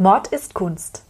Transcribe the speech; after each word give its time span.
Mord 0.00 0.28
ist 0.28 0.54
Kunst. 0.54 1.02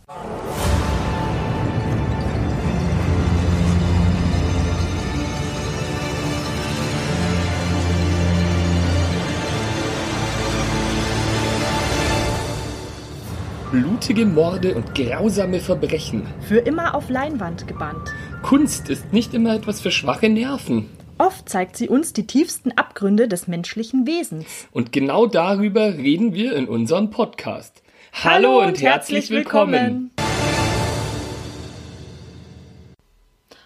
Blutige 13.71 14.25
Morde 14.25 14.75
und 14.75 14.95
grausame 14.95 15.61
Verbrechen. 15.61 16.27
Für 16.41 16.57
immer 16.57 16.95
auf 16.95 17.11
Leinwand 17.11 17.69
gebannt. 17.69 18.15
Kunst 18.41 18.89
ist 18.89 19.13
nicht 19.13 19.35
immer 19.35 19.55
etwas 19.55 19.83
für 19.83 19.91
schwache 19.91 20.31
Nerven. 20.31 20.89
Oft 21.19 21.47
zeigt 21.51 21.77
sie 21.77 21.91
uns 21.91 22.15
die 22.15 22.27
tiefsten 22.27 22.73
Abgründe 22.73 23.29
des 23.29 23.49
menschlichen 23.49 24.07
Wesens. 24.07 24.47
Und 24.73 24.93
genau 24.93 25.27
darüber 25.27 25.93
reden 25.99 26.33
wir 26.33 26.57
in 26.57 26.67
unserem 26.67 27.11
Podcast. 27.11 27.83
Hallo, 28.13 28.63
und 28.63 28.81
herzlich 28.83 29.31
willkommen. 29.31 30.11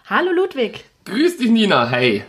Hallo 0.06 0.30
Ludwig. 0.32 0.84
Grüß 1.04 1.38
dich, 1.38 1.50
Nina. 1.50 1.88
Hey. 1.88 2.24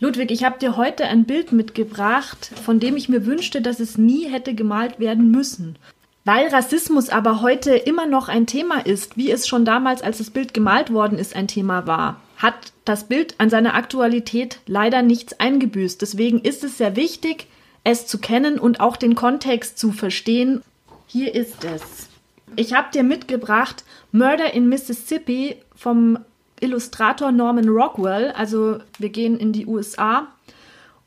Ludwig, 0.00 0.30
ich 0.30 0.44
habe 0.44 0.58
dir 0.58 0.76
heute 0.76 1.04
ein 1.06 1.24
Bild 1.24 1.50
mitgebracht, 1.50 2.50
von 2.64 2.78
dem 2.78 2.96
ich 2.96 3.08
mir 3.08 3.26
wünschte, 3.26 3.60
dass 3.60 3.80
es 3.80 3.98
nie 3.98 4.28
hätte 4.30 4.54
gemalt 4.54 5.00
werden 5.00 5.30
müssen. 5.30 5.76
Weil 6.24 6.48
Rassismus 6.48 7.08
aber 7.08 7.40
heute 7.42 7.74
immer 7.74 8.06
noch 8.06 8.28
ein 8.28 8.46
Thema 8.46 8.86
ist, 8.86 9.16
wie 9.16 9.30
es 9.30 9.48
schon 9.48 9.64
damals, 9.64 10.02
als 10.02 10.18
das 10.18 10.30
Bild 10.30 10.54
gemalt 10.54 10.92
worden 10.92 11.18
ist, 11.18 11.34
ein 11.34 11.48
Thema 11.48 11.86
war, 11.86 12.20
hat 12.36 12.72
das 12.84 13.04
Bild 13.04 13.34
an 13.38 13.50
seiner 13.50 13.74
Aktualität 13.74 14.60
leider 14.66 15.02
nichts 15.02 15.40
eingebüßt. 15.40 16.00
Deswegen 16.00 16.40
ist 16.40 16.62
es 16.62 16.78
sehr 16.78 16.94
wichtig, 16.94 17.46
es 17.82 18.06
zu 18.06 18.18
kennen 18.18 18.58
und 18.58 18.80
auch 18.80 18.96
den 18.96 19.14
Kontext 19.14 19.78
zu 19.78 19.90
verstehen. 19.90 20.62
Hier 21.08 21.34
ist 21.34 21.64
es. 21.64 22.08
Ich 22.54 22.74
habe 22.74 22.88
dir 22.92 23.02
mitgebracht 23.02 23.82
Murder 24.12 24.52
in 24.52 24.68
Mississippi 24.68 25.56
vom 25.74 26.18
Illustrator 26.60 27.32
Norman 27.32 27.68
Rockwell. 27.68 28.30
Also 28.32 28.78
wir 28.98 29.08
gehen 29.08 29.38
in 29.38 29.52
die 29.52 29.66
USA. 29.66 30.28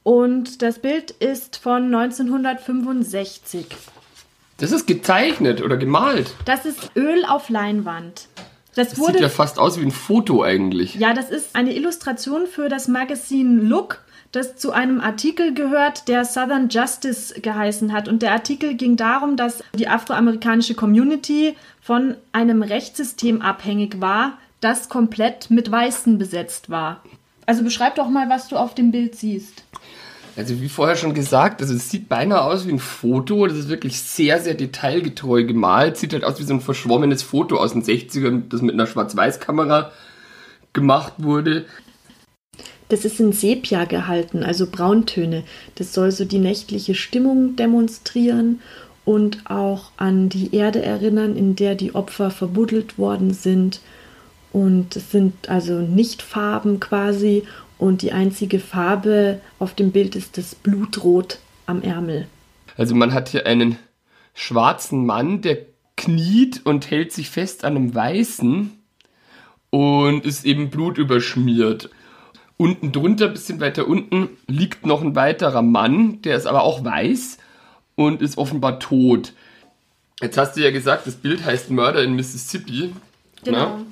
Und 0.04 0.64
das 0.64 0.80
Bild 0.80 1.12
ist 1.12 1.58
von 1.58 1.94
1965. 1.94 3.68
Das 4.58 4.72
ist 4.72 4.88
gezeichnet 4.88 5.62
oder 5.62 5.78
gemalt. 5.78 6.34
Das 6.46 6.66
ist 6.66 6.92
Öl 6.96 7.24
auf 7.26 7.50
Leinwand. 7.50 8.28
Das, 8.74 8.90
das 8.90 9.06
sieht 9.06 9.20
ja 9.20 9.30
fast 9.30 9.60
aus 9.60 9.80
wie 9.80 9.86
ein 9.86 9.92
Foto 9.92 10.44
eigentlich. 10.44 10.96
Ja, 10.96 11.14
das 11.14 11.30
ist 11.30 11.56
eine 11.56 11.76
Illustration 11.76 12.48
für 12.48 12.70
das 12.70 12.88
Magazin 12.88 13.68
Look, 13.68 14.02
das 14.32 14.56
zu 14.56 14.72
einem 14.72 15.02
Artikel 15.02 15.54
gehört, 15.54 16.08
der 16.08 16.24
Southern 16.24 16.70
Justice 16.70 17.40
geheißen 17.40 17.92
hat. 17.92 18.08
Und 18.08 18.22
der 18.22 18.32
Artikel 18.32 18.76
ging 18.76 18.96
darum, 18.96 19.36
dass 19.36 19.64
die 19.76 19.88
afroamerikanische 19.88 20.74
Community 20.74 21.56
von 21.82 22.16
einem 22.32 22.64
Rechtssystem 22.64 23.42
abhängig 23.42 24.00
war, 24.00 24.38
das 24.62 24.90
komplett 24.90 25.50
mit 25.50 25.70
Weißen 25.70 26.18
besetzt 26.18 26.70
war. 26.70 27.04
Also 27.46 27.64
beschreib 27.64 27.96
doch 27.96 28.10
mal, 28.10 28.30
was 28.30 28.48
du 28.48 28.56
auf 28.56 28.76
dem 28.76 28.92
Bild 28.92 29.16
siehst. 29.16 29.64
Also 30.38 30.62
wie 30.62 30.70
vorher 30.70 30.96
schon 30.96 31.14
gesagt, 31.14 31.62
also 31.62 31.74
es 31.74 31.90
sieht 31.90 32.08
beinahe 32.08 32.42
aus 32.42 32.66
wie 32.66 32.72
ein 32.72 32.80
Foto. 32.80 33.48
Das 33.48 33.58
ist 33.58 33.68
wirklich 33.68 34.02
sehr, 34.02 34.40
sehr 34.40 34.54
detailgetreu 34.54 35.44
gemalt. 35.44 35.98
Sieht 35.98 36.14
halt 36.14 36.24
aus 36.24 36.40
wie 36.40 36.44
so 36.44 36.54
ein 36.54 36.62
verschwommenes 36.62 37.22
Foto 37.22 37.58
aus 37.58 37.74
den 37.74 37.84
60ern, 37.84 38.44
das 38.48 38.62
mit 38.62 38.74
einer 38.74 38.88
Schwarz-Weiß-Kamera 38.88 39.92
gemacht 40.72 41.14
wurde. 41.18 41.66
Das 42.92 43.06
ist 43.06 43.22
in 43.22 43.32
Sepia 43.32 43.86
gehalten, 43.86 44.44
also 44.44 44.68
Brauntöne. 44.70 45.44
Das 45.76 45.94
soll 45.94 46.12
so 46.12 46.26
die 46.26 46.40
nächtliche 46.40 46.94
Stimmung 46.94 47.56
demonstrieren 47.56 48.60
und 49.06 49.50
auch 49.50 49.92
an 49.96 50.28
die 50.28 50.54
Erde 50.54 50.82
erinnern, 50.82 51.38
in 51.38 51.56
der 51.56 51.76
die 51.76 51.96
Opfer 51.96 52.32
verbuddelt 52.32 52.98
worden 52.98 53.34
sind. 53.34 53.80
Und 54.52 54.98
es 54.98 55.10
sind 55.10 55.48
also 55.48 55.80
nicht 55.80 56.22
Farben 56.22 56.82
quasi 56.82 57.44
und 57.78 58.02
die 58.02 58.12
einzige 58.12 58.60
Farbe 58.60 59.40
auf 59.58 59.74
dem 59.74 59.92
Bild 59.92 60.18
ist 60.18 60.38
das 60.38 60.54
Blutrot 60.54 61.40
am 61.68 61.84
Ärmel. 61.84 62.28
Also 62.76 62.94
man 62.94 63.14
hat 63.14 63.30
hier 63.30 63.46
einen 63.46 63.78
schwarzen 64.34 65.06
Mann, 65.06 65.40
der 65.42 65.60
kniet 65.96 66.66
und 66.66 66.92
hält 66.92 67.14
sich 67.14 67.30
fest 67.30 67.64
an 67.64 67.78
einem 67.78 67.96
weißen 67.96 68.72
und 69.70 70.26
ist 70.26 70.44
eben 70.44 70.70
blutüberschmiert. 70.70 71.90
Unten 72.62 72.92
drunter, 72.92 73.26
ein 73.26 73.34
bisschen 73.34 73.60
weiter 73.60 73.88
unten, 73.88 74.30
liegt 74.46 74.86
noch 74.86 75.02
ein 75.02 75.16
weiterer 75.16 75.64
Mann, 75.64 76.22
der 76.22 76.36
ist 76.38 76.46
aber 76.46 76.62
auch 76.62 76.86
weiß 76.86 77.40
und 77.96 78.22
ist 78.22 78.38
offenbar 78.38 78.80
tot. 78.80 79.34
Jetzt 80.22 80.38
hast 80.38 80.56
du 80.56 80.62
ja 80.62 80.70
gesagt, 80.70 81.08
das 81.08 81.16
Bild 81.16 81.44
heißt 81.44 81.72
Murder 81.72 82.04
in 82.04 82.14
Mississippi. 82.14 82.94
Genau. 83.44 83.78
Ne? 83.78 83.86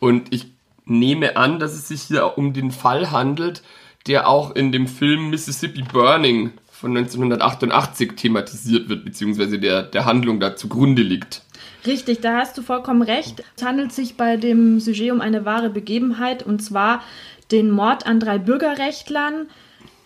Und 0.00 0.34
ich 0.34 0.48
nehme 0.86 1.36
an, 1.36 1.60
dass 1.60 1.74
es 1.74 1.86
sich 1.86 2.02
hier 2.02 2.36
um 2.36 2.52
den 2.52 2.72
Fall 2.72 3.12
handelt, 3.12 3.62
der 4.08 4.28
auch 4.28 4.56
in 4.56 4.72
dem 4.72 4.88
Film 4.88 5.30
Mississippi 5.30 5.82
Burning 5.82 6.50
von 6.68 6.96
1988 6.96 8.16
thematisiert 8.16 8.88
wird, 8.88 9.04
beziehungsweise 9.04 9.60
der, 9.60 9.84
der 9.84 10.04
Handlung 10.04 10.40
da 10.40 10.56
zugrunde 10.56 11.02
liegt. 11.02 11.42
Richtig, 11.86 12.22
da 12.22 12.38
hast 12.38 12.58
du 12.58 12.62
vollkommen 12.62 13.02
recht. 13.02 13.44
Es 13.56 13.62
handelt 13.62 13.92
sich 13.92 14.16
bei 14.16 14.36
dem 14.36 14.80
Sujet 14.80 15.12
um 15.12 15.20
eine 15.20 15.44
wahre 15.44 15.70
Begebenheit 15.70 16.42
und 16.42 16.60
zwar 16.60 17.04
den 17.50 17.70
Mord 17.70 18.06
an 18.06 18.20
drei 18.20 18.38
Bürgerrechtlern 18.38 19.48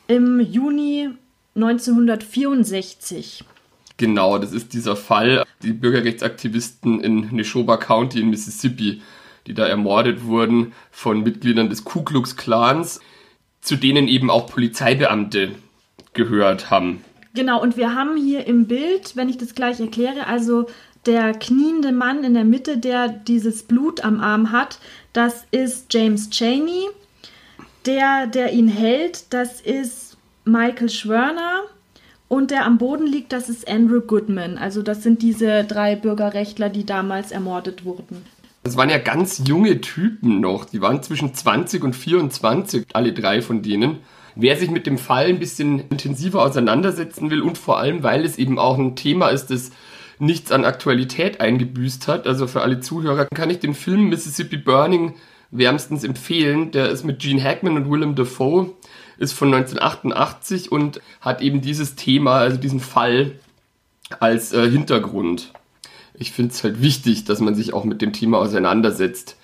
im 0.06 0.40
Juni 0.40 1.10
1964. 1.54 3.44
Genau, 3.96 4.38
das 4.38 4.52
ist 4.52 4.72
dieser 4.72 4.96
Fall. 4.96 5.44
Die 5.62 5.72
Bürgerrechtsaktivisten 5.72 7.00
in 7.00 7.28
Neshoba 7.32 7.76
County 7.76 8.20
in 8.20 8.30
Mississippi 8.30 9.02
die 9.46 9.54
da 9.54 9.66
ermordet 9.66 10.24
wurden 10.24 10.72
von 10.90 11.22
Mitgliedern 11.22 11.68
des 11.68 11.84
Ku 11.84 12.02
Klux 12.02 12.36
Klans, 12.36 13.00
zu 13.60 13.76
denen 13.76 14.08
eben 14.08 14.30
auch 14.30 14.46
Polizeibeamte 14.46 15.52
gehört 16.12 16.70
haben. 16.70 17.04
Genau, 17.34 17.60
und 17.62 17.76
wir 17.76 17.94
haben 17.94 18.16
hier 18.16 18.46
im 18.46 18.66
Bild, 18.66 19.16
wenn 19.16 19.28
ich 19.28 19.38
das 19.38 19.54
gleich 19.54 19.80
erkläre, 19.80 20.26
also 20.26 20.66
der 21.06 21.32
kniende 21.32 21.92
Mann 21.92 22.24
in 22.24 22.34
der 22.34 22.44
Mitte, 22.44 22.78
der 22.78 23.08
dieses 23.08 23.62
Blut 23.62 24.04
am 24.04 24.20
Arm 24.20 24.52
hat, 24.52 24.78
das 25.12 25.44
ist 25.50 25.92
James 25.92 26.30
Cheney. 26.30 26.88
Der, 27.86 28.26
der 28.26 28.52
ihn 28.52 28.68
hält, 28.68 29.32
das 29.32 29.60
ist 29.60 30.16
Michael 30.44 30.90
Schwörner. 30.90 31.62
Und 32.28 32.52
der 32.52 32.64
am 32.64 32.78
Boden 32.78 33.06
liegt, 33.06 33.32
das 33.32 33.48
ist 33.48 33.68
Andrew 33.68 34.00
Goodman. 34.00 34.56
Also 34.56 34.82
das 34.82 35.02
sind 35.02 35.20
diese 35.20 35.64
drei 35.64 35.96
Bürgerrechtler, 35.96 36.68
die 36.68 36.86
damals 36.86 37.32
ermordet 37.32 37.84
wurden. 37.84 38.24
Das 38.62 38.76
waren 38.76 38.90
ja 38.90 38.98
ganz 38.98 39.42
junge 39.48 39.80
Typen 39.80 40.40
noch. 40.40 40.64
Die 40.64 40.80
waren 40.80 41.02
zwischen 41.02 41.34
20 41.34 41.82
und 41.82 41.96
24, 41.96 42.84
alle 42.92 43.12
drei 43.12 43.42
von 43.42 43.62
denen. 43.62 43.98
Wer 44.36 44.56
sich 44.56 44.70
mit 44.70 44.86
dem 44.86 44.98
Fall 44.98 45.26
ein 45.26 45.40
bisschen 45.40 45.80
intensiver 45.88 46.42
auseinandersetzen 46.42 47.30
will 47.30 47.40
und 47.40 47.58
vor 47.58 47.78
allem, 47.78 48.02
weil 48.02 48.24
es 48.24 48.38
eben 48.38 48.58
auch 48.58 48.78
ein 48.78 48.94
Thema 48.94 49.28
ist, 49.30 49.46
das 49.46 49.70
nichts 50.20 50.52
an 50.52 50.64
Aktualität 50.64 51.40
eingebüßt 51.40 52.06
hat, 52.06 52.26
also 52.26 52.46
für 52.46 52.60
alle 52.60 52.80
Zuhörer, 52.80 53.26
kann 53.34 53.50
ich 53.50 53.58
den 53.58 53.74
Film 53.74 54.08
Mississippi 54.08 54.58
Burning 54.58 55.14
wärmstens 55.50 56.04
empfehlen. 56.04 56.70
Der 56.70 56.90
ist 56.90 57.04
mit 57.04 57.20
Gene 57.20 57.42
Hackman 57.42 57.76
und 57.76 57.90
Willem 57.90 58.14
Dafoe, 58.14 58.72
ist 59.18 59.32
von 59.32 59.52
1988 59.52 60.72
und 60.72 61.00
hat 61.20 61.42
eben 61.42 61.60
dieses 61.60 61.94
Thema, 61.96 62.38
also 62.38 62.56
diesen 62.56 62.80
Fall 62.80 63.32
als 64.18 64.52
äh, 64.52 64.68
Hintergrund 64.70 65.52
ich 66.20 66.32
finde 66.32 66.52
es 66.52 66.62
halt 66.62 66.80
wichtig, 66.82 67.24
dass 67.24 67.40
man 67.40 67.54
sich 67.54 67.72
auch 67.72 67.84
mit 67.84 68.02
dem 68.02 68.12
Thema 68.12 68.38
auseinandersetzt, 68.38 69.36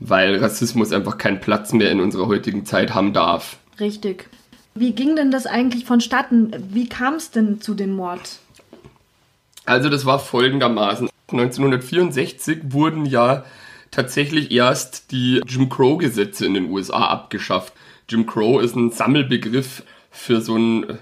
weil 0.00 0.36
Rassismus 0.36 0.92
einfach 0.92 1.16
keinen 1.16 1.40
Platz 1.40 1.72
mehr 1.72 1.90
in 1.90 2.00
unserer 2.00 2.26
heutigen 2.26 2.66
Zeit 2.66 2.92
haben 2.92 3.12
darf. 3.12 3.56
Richtig. 3.78 4.28
Wie 4.74 4.92
ging 4.92 5.14
denn 5.14 5.30
das 5.30 5.46
eigentlich 5.46 5.84
vonstatten? 5.84 6.52
Wie 6.70 6.88
kam 6.88 7.14
es 7.14 7.30
denn 7.30 7.60
zu 7.60 7.74
dem 7.74 7.92
Mord? 7.92 8.40
Also 9.64 9.88
das 9.88 10.04
war 10.04 10.18
folgendermaßen. 10.18 11.08
1964 11.30 12.72
wurden 12.72 13.06
ja 13.06 13.44
tatsächlich 13.94 14.50
erst 14.50 15.12
die 15.12 15.40
Jim 15.46 15.68
Crow-Gesetze 15.68 16.44
in 16.46 16.54
den 16.54 16.70
USA 16.70 17.06
abgeschafft. 17.06 17.72
Jim 18.08 18.26
Crow 18.26 18.62
ist 18.62 18.76
ein 18.76 18.90
Sammelbegriff 18.90 19.84
für 20.10 20.40
so 20.40 20.56
ein 20.56 20.98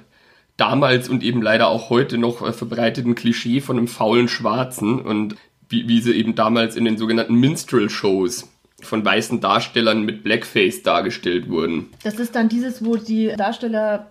damals 0.57 1.09
und 1.09 1.23
eben 1.23 1.43
leider 1.43 1.69
auch 1.69 1.91
heute 1.91 2.19
noch 2.19 2.47
äh, 2.47 2.53
verbreiteten 2.53 3.15
Klischee 3.15 3.61
von 3.61 3.79
einem 3.79 3.89
faulen 3.89 4.29
Schwarzen 4.29 5.01
und 5.01 5.37
wie, 5.69 5.89
wie 5.89 6.01
sie 6.01 6.13
eben 6.13 6.35
damals 6.35 6.77
in 6.77 6.85
den 6.85 6.99
sogenannten 6.99 7.35
Minstrel-Shows 7.35 8.49
von 8.83 9.05
weißen 9.05 9.41
Darstellern 9.41 10.05
mit 10.05 10.23
Blackface 10.23 10.83
dargestellt 10.83 11.49
wurden. 11.49 11.89
Das 12.03 12.15
ist 12.15 12.35
dann 12.35 12.49
dieses, 12.49 12.85
wo 12.85 12.97
die 12.97 13.33
Darsteller 13.37 14.11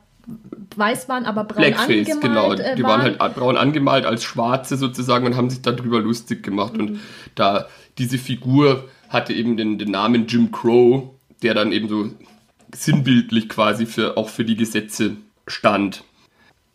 weiß 0.76 1.10
waren, 1.10 1.26
aber 1.26 1.44
braun 1.44 1.64
Blackface, 1.64 2.12
angemalt 2.12 2.60
genau. 2.60 2.72
Äh, 2.72 2.76
die 2.76 2.84
waren. 2.84 3.04
waren 3.04 3.20
halt 3.20 3.36
braun 3.36 3.58
angemalt 3.58 4.06
als 4.06 4.24
Schwarze 4.24 4.78
sozusagen 4.78 5.26
und 5.26 5.36
haben 5.36 5.50
sich 5.50 5.62
darüber 5.62 6.00
lustig 6.00 6.44
gemacht. 6.44 6.74
Mhm. 6.74 6.80
Und 6.80 7.00
da 7.36 7.68
diese 7.98 8.18
Figur 8.18 8.90
hatte 9.10 9.34
eben 9.34 9.58
den, 9.58 9.78
den 9.78 9.92
Namen 9.92 10.28
Jim 10.28 10.52
Crow, 10.52 11.10
der 11.44 11.54
dann 11.54 11.72
eben 11.72 11.88
so 11.90 12.10
sinnbildlich 12.74 13.50
quasi 13.50 13.86
für, 13.86 14.18
auch 14.18 14.30
für 14.30 14.46
die 14.46 14.56
Gesetze 14.56 15.18
stand. 15.48 16.04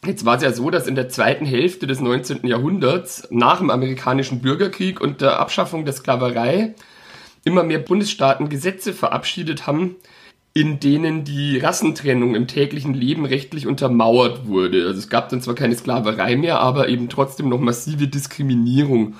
Jetzt 0.05 0.25
war 0.25 0.37
es 0.37 0.43
ja 0.43 0.53
so, 0.53 0.71
dass 0.71 0.87
in 0.87 0.95
der 0.95 1.09
zweiten 1.09 1.47
Hälfte 1.47 1.87
des 1.87 2.01
19. 2.01 2.47
Jahrhunderts, 2.47 3.27
nach 3.31 3.59
dem 3.59 3.71
amerikanischen 3.71 4.41
Bürgerkrieg 4.41 5.01
und 5.01 5.21
der 5.21 5.41
Abschaffung 5.41 5.85
der 5.85 5.95
Sklaverei, 5.95 6.75
immer 7.45 7.63
mehr 7.63 7.79
Bundesstaaten 7.79 8.49
Gesetze 8.49 8.93
verabschiedet 8.93 9.67
haben, 9.67 9.97
in 10.53 10.81
denen 10.81 11.25
die 11.25 11.59
Rassentrennung 11.59 12.35
im 12.35 12.47
täglichen 12.47 12.95
Leben 12.95 13.25
rechtlich 13.25 13.67
untermauert 13.67 14.47
wurde. 14.47 14.87
Also 14.87 14.99
es 14.99 15.09
gab 15.09 15.29
dann 15.29 15.43
zwar 15.43 15.55
keine 15.55 15.77
Sklaverei 15.77 16.37
mehr, 16.37 16.61
aber 16.61 16.89
eben 16.89 17.09
trotzdem 17.09 17.49
noch 17.49 17.61
massive 17.61 18.09
Diskriminierung. 18.09 19.17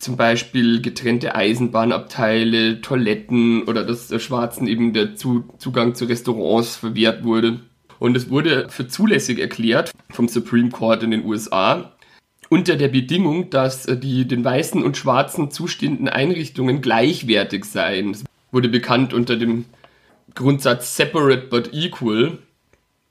Zum 0.00 0.16
Beispiel 0.16 0.80
getrennte 0.80 1.34
Eisenbahnabteile, 1.34 2.80
Toiletten 2.80 3.64
oder 3.64 3.84
dass 3.84 4.08
der 4.08 4.18
Schwarzen 4.18 4.66
eben 4.66 4.94
der 4.94 5.14
Zugang 5.14 5.94
zu 5.94 6.06
Restaurants 6.06 6.76
verwehrt 6.76 7.22
wurde. 7.22 7.60
Und 7.98 8.16
es 8.16 8.30
wurde 8.30 8.70
für 8.70 8.88
zulässig 8.88 9.38
erklärt 9.38 9.92
vom 10.08 10.26
Supreme 10.26 10.70
Court 10.70 11.02
in 11.02 11.10
den 11.10 11.26
USA 11.26 11.92
unter 12.48 12.76
der 12.76 12.88
Bedingung, 12.88 13.50
dass 13.50 13.84
äh, 13.84 13.96
die 13.96 14.26
den 14.26 14.42
weißen 14.42 14.82
und 14.82 14.96
schwarzen 14.96 15.50
zustehenden 15.50 16.08
Einrichtungen 16.08 16.80
gleichwertig 16.80 17.66
seien. 17.66 18.12
Es 18.12 18.24
wurde 18.52 18.70
bekannt 18.70 19.12
unter 19.12 19.36
dem 19.36 19.66
Grundsatz 20.34 20.96
separate 20.96 21.48
but 21.48 21.74
equal. 21.74 22.38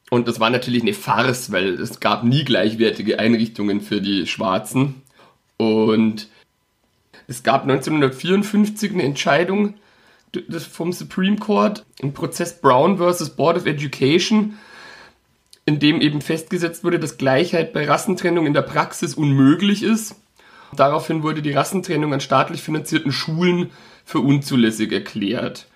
Und 0.10 0.28
das 0.28 0.40
war 0.40 0.50
natürlich 0.50 0.82
eine 0.82 0.94
Farce, 0.94 1.52
weil 1.52 1.76
es 1.76 2.00
gab 2.00 2.24
nie 2.24 2.44
gleichwertige 2.44 3.20
Einrichtungen 3.20 3.80
für 3.80 4.02
die 4.02 4.26
Schwarzen. 4.26 5.04
Und 5.58 6.28
es 7.30 7.44
gab 7.44 7.62
1954 7.62 8.92
eine 8.92 9.04
Entscheidung 9.04 9.76
vom 10.72 10.92
Supreme 10.92 11.38
Court 11.38 11.86
im 12.00 12.14
Prozess 12.14 12.60
Brown 12.60 12.98
vs. 12.98 13.32
Board 13.32 13.58
of 13.58 13.66
Education, 13.68 14.58
in 15.66 15.80
dem 15.80 16.02
eben 16.02 16.22
festgesetzt 16.22 16.84
wurde, 16.84 17.00
dass 17.00 17.18
Gleichheit 17.18 17.72
bei 17.72 17.86
Rassentrennung 17.86 18.48
in 18.48 18.54
der 18.54 18.64
Praxis 18.64 19.14
unmöglich 19.14 19.84
ist. 19.84 20.16
Daraufhin 20.76 21.22
wurde 21.22 21.44
die 21.44 21.52
Rassentrennung 21.52 22.14
an 22.14 22.20
staatlich 22.20 22.64
finanzierten 22.64 23.12
Schulen 23.12 23.70
für 24.06 24.20
unzulässig 24.20 24.92
erklärt. 24.92 25.68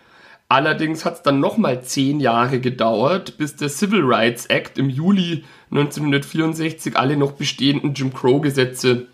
Allerdings 0.50 1.06
hat 1.06 1.16
es 1.16 1.22
dann 1.22 1.40
nochmal 1.40 1.84
zehn 1.84 2.20
Jahre 2.20 2.60
gedauert, 2.60 3.38
bis 3.38 3.56
der 3.56 3.70
Civil 3.70 4.02
Rights 4.04 4.48
Act 4.48 4.80
im 4.80 4.90
Juli 4.90 5.44
1964 5.70 6.98
alle 6.98 7.16
noch 7.16 7.34
bestehenden 7.34 7.94
Jim 7.94 8.12
Crow-Gesetze 8.12 9.08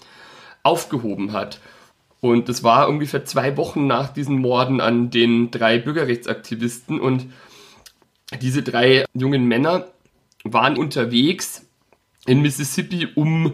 aufgehoben 0.64 1.34
hat. 1.34 1.60
Und 2.22 2.50
das 2.50 2.64
war 2.64 2.90
ungefähr 2.90 3.26
zwei 3.26 3.56
Wochen 3.56 3.88
nach 3.88 4.10
diesen 4.10 4.40
Morden 4.40 4.82
an 4.82 5.10
den 5.10 5.52
drei 5.52 5.78
Bürgerrechtsaktivisten. 5.78 7.00
Und 7.00 7.28
diese 8.42 8.62
drei 8.62 9.06
jungen 9.14 9.46
Männer 9.46 9.88
waren 10.44 10.78
unterwegs 10.78 11.66
in 12.26 12.42
Mississippi, 12.42 13.08
um 13.16 13.54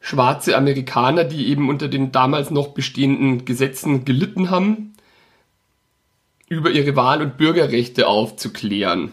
schwarze 0.00 0.56
Amerikaner, 0.56 1.24
die 1.24 1.48
eben 1.48 1.68
unter 1.70 1.88
den 1.88 2.12
damals 2.12 2.50
noch 2.50 2.68
bestehenden 2.68 3.46
Gesetzen 3.46 4.04
gelitten 4.04 4.50
haben, 4.50 4.92
über 6.48 6.70
ihre 6.70 6.94
Wahl- 6.94 7.22
und 7.22 7.38
Bürgerrechte 7.38 8.06
aufzuklären. 8.06 9.12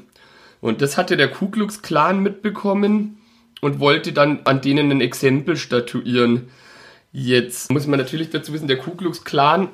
Und 0.60 0.82
das 0.82 0.98
hatte 0.98 1.16
der 1.16 1.30
Ku 1.30 1.50
Klux 1.50 1.82
Klan 1.82 2.22
mitbekommen 2.22 3.18
und 3.62 3.80
wollte 3.80 4.12
dann 4.12 4.42
an 4.44 4.62
denen 4.62 4.92
ein 4.92 5.02
Exempel 5.02 5.56
statuieren. 5.56 6.50
Jetzt 7.12 7.72
muss 7.72 7.88
man 7.88 8.00
natürlich 8.00 8.30
dazu 8.30 8.54
wissen, 8.54 8.68
der 8.68 8.78
Ku 8.78 8.92
Klux 8.92 9.24
Klan 9.24 9.68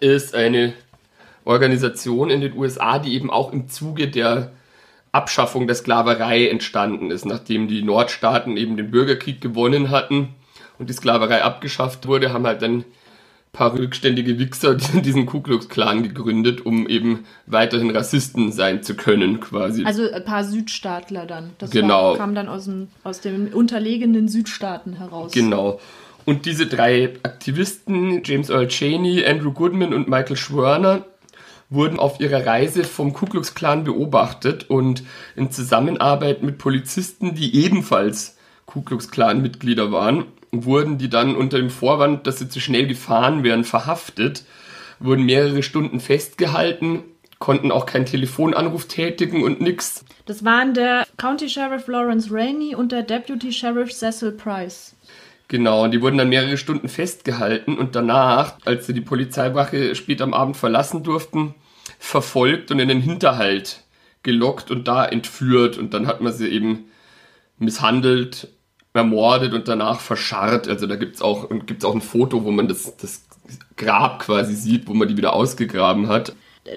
ist 0.00 0.34
eine 0.34 0.72
Organisation 1.44 2.30
in 2.30 2.40
den 2.40 2.56
USA, 2.56 2.98
die 2.98 3.14
eben 3.14 3.30
auch 3.30 3.52
im 3.52 3.68
Zuge 3.68 4.08
der 4.08 4.52
Abschaffung 5.12 5.66
der 5.66 5.76
Sklaverei 5.76 6.48
entstanden 6.48 7.10
ist, 7.10 7.26
nachdem 7.26 7.68
die 7.68 7.82
Nordstaaten 7.82 8.56
eben 8.56 8.76
den 8.76 8.90
Bürgerkrieg 8.90 9.40
gewonnen 9.40 9.90
hatten 9.90 10.28
und 10.78 10.88
die 10.88 10.94
Sklaverei 10.94 11.42
abgeschafft 11.42 12.06
wurde, 12.06 12.32
haben 12.32 12.46
halt 12.46 12.62
dann 12.62 12.78
ein 12.78 12.84
paar 13.52 13.76
rückständige 13.76 14.38
Wichser 14.38 14.74
diesen 14.94 15.26
Ku 15.26 15.40
Klux 15.40 15.68
Klan 15.68 16.04
gegründet, 16.04 16.64
um 16.64 16.88
eben 16.88 17.24
weiterhin 17.46 17.90
Rassisten 17.90 18.52
sein 18.52 18.82
zu 18.82 18.94
können, 18.94 19.40
quasi. 19.40 19.84
Also 19.84 20.08
ein 20.08 20.24
paar 20.24 20.44
Südstaatler 20.44 21.26
dann. 21.26 21.50
Das 21.58 21.70
genau. 21.70 22.10
War, 22.10 22.16
kam 22.16 22.34
dann 22.34 22.48
aus, 22.48 22.66
dem, 22.66 22.88
aus 23.02 23.20
den 23.20 23.52
unterlegenen 23.52 24.28
Südstaaten 24.28 24.94
heraus. 24.94 25.32
Genau. 25.32 25.80
Und 26.24 26.46
diese 26.46 26.66
drei 26.66 27.14
Aktivisten, 27.22 28.22
James 28.24 28.50
Earl 28.50 28.68
Cheney, 28.68 29.24
Andrew 29.24 29.52
Goodman 29.52 29.94
und 29.94 30.08
Michael 30.08 30.36
Schwerner, 30.36 31.04
wurden 31.70 31.98
auf 31.98 32.20
ihrer 32.20 32.44
Reise 32.44 32.84
vom 32.84 33.12
Ku 33.12 33.26
Klux 33.26 33.54
Klan 33.54 33.84
beobachtet 33.84 34.68
und 34.68 35.04
in 35.36 35.50
Zusammenarbeit 35.50 36.42
mit 36.42 36.58
Polizisten, 36.58 37.34
die 37.34 37.64
ebenfalls 37.64 38.36
Ku 38.66 38.82
Klux 38.82 39.10
Klan 39.10 39.40
Mitglieder 39.40 39.92
waren, 39.92 40.26
wurden 40.52 40.98
die 40.98 41.08
dann 41.08 41.36
unter 41.36 41.58
dem 41.58 41.70
Vorwand, 41.70 42.26
dass 42.26 42.38
sie 42.38 42.48
zu 42.48 42.60
schnell 42.60 42.86
gefahren 42.86 43.44
wären, 43.44 43.64
verhaftet, 43.64 44.44
wurden 44.98 45.24
mehrere 45.24 45.62
Stunden 45.62 46.00
festgehalten, 46.00 47.04
konnten 47.38 47.72
auch 47.72 47.86
keinen 47.86 48.04
Telefonanruf 48.04 48.86
tätigen 48.86 49.42
und 49.42 49.60
nix. 49.60 50.04
Das 50.26 50.44
waren 50.44 50.74
der 50.74 51.06
County 51.16 51.48
Sheriff 51.48 51.86
Lawrence 51.86 52.30
Rainey 52.30 52.74
und 52.74 52.92
der 52.92 53.02
Deputy 53.02 53.52
Sheriff 53.52 53.92
Cecil 53.92 54.32
Price. 54.32 54.94
Genau, 55.50 55.82
und 55.82 55.90
die 55.90 56.00
wurden 56.00 56.16
dann 56.16 56.28
mehrere 56.28 56.56
Stunden 56.56 56.88
festgehalten 56.88 57.76
und 57.76 57.96
danach, 57.96 58.54
als 58.64 58.86
sie 58.86 58.94
die 58.94 59.00
Polizeiwache 59.00 59.96
spät 59.96 60.22
am 60.22 60.32
Abend 60.32 60.56
verlassen 60.56 61.02
durften, 61.02 61.56
verfolgt 61.98 62.70
und 62.70 62.78
in 62.78 62.86
den 62.86 63.00
Hinterhalt 63.00 63.82
gelockt 64.22 64.70
und 64.70 64.86
da 64.86 65.04
entführt 65.04 65.76
und 65.76 65.92
dann 65.92 66.06
hat 66.06 66.20
man 66.20 66.32
sie 66.32 66.46
eben 66.46 66.84
misshandelt, 67.58 68.46
ermordet 68.94 69.52
und 69.52 69.66
danach 69.66 69.98
verscharrt. 69.98 70.68
Also 70.68 70.86
da 70.86 70.94
gibt 70.94 71.16
es 71.16 71.20
auch, 71.20 71.48
gibt's 71.66 71.84
auch 71.84 71.96
ein 71.96 72.00
Foto, 72.00 72.44
wo 72.44 72.52
man 72.52 72.68
das, 72.68 72.96
das 72.98 73.24
Grab 73.76 74.20
quasi 74.20 74.54
sieht, 74.54 74.86
wo 74.86 74.94
man 74.94 75.08
die 75.08 75.16
wieder 75.16 75.32
ausgegraben 75.32 76.06
hat. 76.06 76.32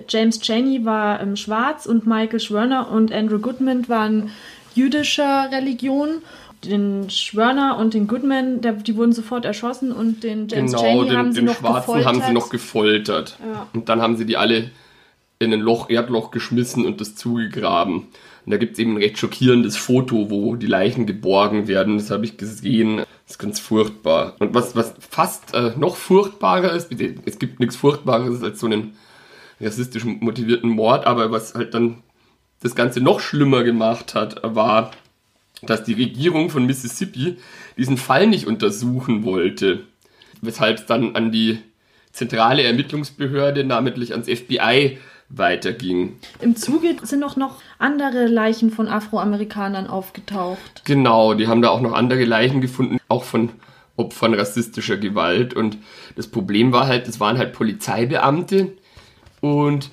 James 0.10 0.40
Cheney 0.40 0.84
war 0.84 1.22
ähm, 1.22 1.36
schwarz 1.36 1.86
und 1.86 2.08
Michael 2.08 2.40
Schwerner 2.40 2.90
und 2.90 3.12
Andrew 3.12 3.38
Goodman 3.38 3.88
waren 3.88 4.31
jüdischer 4.74 5.50
Religion 5.52 6.24
den 6.65 7.10
Schwörner 7.10 7.77
und 7.77 7.94
den 7.94 8.07
Goodman, 8.07 8.62
der, 8.62 8.74
die 8.74 8.95
wurden 8.95 9.13
sofort 9.13 9.45
erschossen 9.45 9.92
und 9.92 10.24
den 10.24 10.48
James 10.48 10.71
genau, 10.71 10.83
Cheney 10.83 11.10
den, 11.10 11.18
haben 11.18 11.31
sie 11.31 11.39
den 11.39 11.45
noch 11.45 11.56
Schwarzen 11.56 11.80
gefoltert. 11.80 12.06
haben 12.06 12.21
sie 12.21 12.33
noch 12.33 12.50
gefoltert. 12.50 13.38
Ja. 13.39 13.68
Und 13.74 13.89
dann 13.89 14.01
haben 14.01 14.18
sie 14.18 14.25
die 14.25 14.38
alle 14.38 14.71
in 15.39 15.54
ein 15.54 15.60
Loch, 15.60 15.89
Erdloch 15.89 16.31
geschmissen 16.31 16.86
und 16.86 17.01
das 17.01 17.15
zugegraben. 17.15 18.07
Und 18.45 18.51
da 18.51 18.57
gibt 18.57 18.74
es 18.74 18.80
eben 18.80 18.94
ein 18.94 18.98
recht 18.98 19.18
schockierendes 19.18 19.77
Foto, 19.77 20.30
wo 20.30 20.56
die 20.56 20.68
Leichen 20.68 21.06
geborgen 21.06 21.68
werden. 21.68 21.98
Das 21.98 22.12
habe 22.12 22.25
ich 22.25 22.38
gesehen. 22.38 22.98
Das 22.98 23.07
ist 23.36 23.39
ganz 23.39 23.60
furchtbar. 23.60 24.36
Und 24.39 24.54
was, 24.54 24.75
was 24.75 24.94
fast 25.00 25.54
äh, 25.54 25.71
noch 25.77 25.95
furchtbarer 25.95 26.74
ist, 26.74 26.92
es 27.25 27.39
gibt 27.39 27.60
nichts 27.60 27.75
Furchtbares 27.75 28.43
als 28.43 28.60
so 28.60 28.65
einen 28.65 28.96
rassistisch 29.62 30.03
motivierten 30.03 30.70
Mord, 30.70 31.05
aber 31.05 31.32
was 31.32 31.53
halt 31.55 31.74
dann 31.74 32.03
das 32.62 32.75
Ganze 32.75 33.01
noch 33.01 33.20
schlimmer 33.20 33.63
gemacht 33.63 34.15
hat, 34.15 34.41
war, 34.43 34.91
dass 35.65 35.84
die 35.84 35.93
Regierung 35.93 36.50
von 36.50 36.65
Mississippi 36.65 37.38
diesen 37.77 37.98
Fall 37.98 38.27
nicht 38.27 38.48
untersuchen 38.48 39.24
wollte, 39.24 39.82
weshalb 40.41 40.79
es 40.79 40.86
dann 40.86 41.15
an 41.15 41.32
die 41.32 41.60
zentrale 42.12 42.63
Ermittlungsbehörde, 42.63 43.63
namentlich 43.63 44.12
ans 44.12 44.27
FBI, 44.27 44.98
weiterging. 45.29 46.17
Im 46.41 46.55
Zuge 46.55 46.96
sind 47.01 47.24
auch 47.24 47.36
noch 47.36 47.62
andere 47.79 48.27
Leichen 48.27 48.70
von 48.70 48.88
Afroamerikanern 48.88 49.88
aufgetaucht. 49.88 50.84
Genau, 50.86 51.34
die 51.34 51.48
haben 51.48 51.62
da 51.62 51.70
auch 51.70 51.82
noch 51.82 51.93
andere 51.93 52.24
Leichen 52.25 52.62
gefunden, 52.62 53.00
auch 53.08 53.24
von 53.24 53.50
Opfern 53.96 54.34
rassistischer 54.34 54.98
Gewalt. 54.98 55.53
Und 55.53 55.77
das 56.15 56.27
Problem 56.27 56.72
war 56.72 56.88
halt, 56.88 57.08
das 57.08 57.20
waren 57.20 57.38
halt 57.38 57.53
Polizeibeamte 57.53 58.74
und 59.41 59.89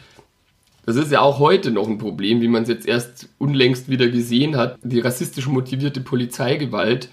das 0.90 1.06
ist 1.06 1.12
ja 1.12 1.20
auch 1.20 1.38
heute 1.38 1.70
noch 1.70 1.86
ein 1.86 1.98
Problem, 1.98 2.40
wie 2.40 2.48
man 2.48 2.64
es 2.64 2.68
jetzt 2.68 2.86
erst 2.86 3.28
unlängst 3.38 3.88
wieder 3.88 4.08
gesehen 4.08 4.56
hat. 4.56 4.76
Die 4.82 4.98
rassistisch 4.98 5.46
motivierte 5.46 6.00
Polizeigewalt, 6.00 7.08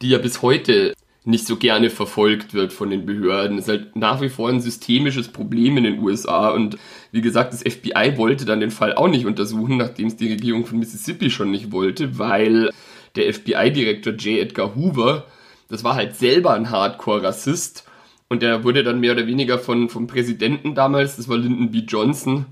die 0.00 0.08
ja 0.08 0.18
bis 0.18 0.40
heute 0.40 0.94
nicht 1.26 1.46
so 1.46 1.56
gerne 1.56 1.90
verfolgt 1.90 2.54
wird 2.54 2.72
von 2.72 2.90
den 2.90 3.04
Behörden, 3.04 3.58
ist 3.58 3.68
halt 3.68 3.94
nach 3.94 4.20
wie 4.22 4.28
vor 4.30 4.48
ein 4.48 4.60
systemisches 4.60 5.28
Problem 5.28 5.76
in 5.76 5.84
den 5.84 5.98
USA. 5.98 6.48
Und 6.48 6.78
wie 7.12 7.20
gesagt, 7.20 7.52
das 7.52 7.60
FBI 7.62 8.14
wollte 8.16 8.46
dann 8.46 8.60
den 8.60 8.70
Fall 8.70 8.94
auch 8.94 9.08
nicht 9.08 9.26
untersuchen, 9.26 9.76
nachdem 9.76 10.08
es 10.08 10.16
die 10.16 10.30
Regierung 10.30 10.64
von 10.64 10.78
Mississippi 10.78 11.30
schon 11.30 11.50
nicht 11.50 11.72
wollte, 11.72 12.18
weil 12.18 12.70
der 13.16 13.32
FBI-Direktor 13.32 14.14
J. 14.14 14.40
Edgar 14.40 14.74
Hoover, 14.74 15.26
das 15.68 15.84
war 15.84 15.94
halt 15.94 16.16
selber 16.16 16.54
ein 16.54 16.70
Hardcore-Rassist. 16.70 17.84
Und 18.28 18.42
der 18.42 18.64
wurde 18.64 18.82
dann 18.82 19.00
mehr 19.00 19.12
oder 19.12 19.26
weniger 19.26 19.58
von, 19.58 19.90
vom 19.90 20.06
Präsidenten 20.06 20.74
damals, 20.74 21.16
das 21.16 21.28
war 21.28 21.36
Lyndon 21.36 21.70
B. 21.70 21.80
Johnson, 21.86 22.46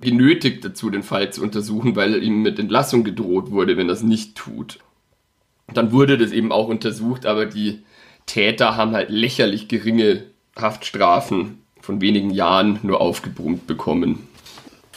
genötigt 0.00 0.64
dazu, 0.64 0.90
den 0.90 1.02
Fall 1.02 1.32
zu 1.32 1.42
untersuchen, 1.42 1.96
weil 1.96 2.22
ihm 2.22 2.42
mit 2.42 2.58
Entlassung 2.58 3.04
gedroht 3.04 3.50
wurde, 3.50 3.76
wenn 3.76 3.88
er 3.88 3.94
es 3.94 4.02
nicht 4.02 4.36
tut. 4.36 4.78
Dann 5.72 5.92
wurde 5.92 6.18
das 6.18 6.32
eben 6.32 6.52
auch 6.52 6.68
untersucht, 6.68 7.26
aber 7.26 7.46
die 7.46 7.82
Täter 8.26 8.76
haben 8.76 8.92
halt 8.92 9.10
lächerlich 9.10 9.68
geringe 9.68 10.24
Haftstrafen 10.56 11.58
von 11.80 12.00
wenigen 12.00 12.30
Jahren 12.30 12.78
nur 12.82 13.00
aufgebrummt 13.00 13.66
bekommen. 13.66 14.26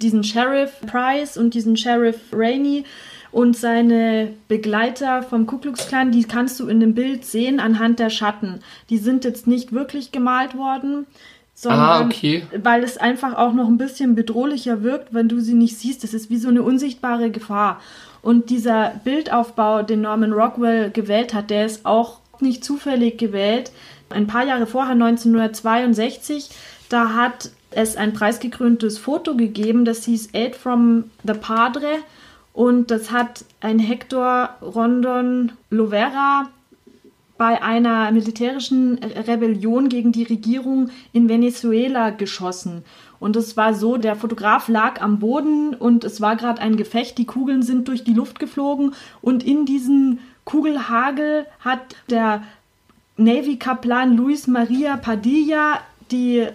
Diesen 0.01 0.23
Sheriff 0.23 0.81
Price 0.87 1.37
und 1.37 1.53
diesen 1.53 1.77
Sheriff 1.77 2.19
Rainey 2.33 2.83
Und 3.31 3.57
seine 3.57 4.31
Begleiter 4.47 5.21
vom 5.21 5.45
Ku 5.45 5.57
Klux 5.57 5.89
Klan, 5.89 6.13
die 6.13 6.23
kannst 6.23 6.57
du 6.57 6.67
in 6.67 6.79
dem 6.79 6.95
Bild 6.95 7.25
sehen 7.25 7.59
anhand 7.59 7.99
der 7.99 8.09
Schatten. 8.09 8.61
Die 8.89 8.97
sind 8.97 9.25
jetzt 9.25 9.45
nicht 9.45 9.73
wirklich 9.73 10.13
gemalt 10.13 10.55
worden, 10.55 11.05
sondern 11.55 11.79
Ah, 11.81 12.05
okay. 12.05 12.45
weil 12.61 12.83
es 12.83 12.97
einfach 12.97 13.35
auch 13.35 13.53
noch 13.53 13.67
ein 13.67 13.77
bisschen 13.77 14.13
bedrohlicher 14.13 14.83
wirkt, 14.83 15.13
wenn 15.13 15.29
du 15.29 15.39
sie 15.39 15.53
nicht 15.53 15.79
siehst. 15.79 16.03
Das 16.03 16.13
ist 16.13 16.29
wie 16.29 16.37
so 16.37 16.49
eine 16.49 16.61
unsichtbare 16.61 17.31
Gefahr. 17.31 17.79
Und 18.21 18.49
dieser 18.49 18.91
Bildaufbau, 19.03 19.81
den 19.81 20.01
Norman 20.01 20.33
Rockwell 20.33 20.91
gewählt 20.91 21.33
hat, 21.33 21.49
der 21.49 21.65
ist 21.65 21.85
auch 21.85 22.19
nicht 22.41 22.63
zufällig 22.63 23.17
gewählt. 23.17 23.71
Ein 24.09 24.27
paar 24.27 24.45
Jahre 24.45 24.67
vorher, 24.67 24.93
1962, 24.93 26.49
da 26.89 27.13
hat 27.13 27.51
es 27.71 27.95
ein 27.97 28.13
preisgekröntes 28.13 28.97
Foto 28.97 29.35
gegeben, 29.35 29.85
das 29.85 30.05
hieß 30.05 30.29
Aid 30.33 30.55
from 30.55 31.05
the 31.23 31.33
Padre. 31.33 31.99
Und 32.53 32.89
das 32.91 33.11
hat 33.11 33.45
ein 33.61 33.79
Hector 33.79 34.49
Rondon 34.61 35.51
Lovera 35.69 36.47
bei 37.37 37.61
einer 37.61 38.11
militärischen 38.11 38.97
Rebellion 38.99 39.89
gegen 39.89 40.11
die 40.11 40.23
Regierung 40.23 40.89
in 41.11 41.27
Venezuela 41.27 42.11
geschossen. 42.11 42.85
Und 43.19 43.35
es 43.35 43.57
war 43.57 43.73
so, 43.73 43.97
der 43.97 44.15
Fotograf 44.15 44.67
lag 44.67 45.01
am 45.01 45.19
Boden 45.19 45.73
und 45.73 46.03
es 46.03 46.21
war 46.21 46.35
gerade 46.35 46.61
ein 46.61 46.77
Gefecht, 46.77 47.17
die 47.17 47.25
Kugeln 47.25 47.61
sind 47.63 47.87
durch 47.87 48.03
die 48.03 48.13
Luft 48.13 48.39
geflogen 48.39 48.93
und 49.21 49.43
in 49.43 49.65
diesen 49.65 50.19
Kugelhagel 50.45 51.45
hat 51.59 51.79
der 52.09 52.43
Navy-Kaplan 53.17 54.15
Luis 54.15 54.47
Maria 54.47 54.97
Padilla 54.97 55.79
die 56.11 56.47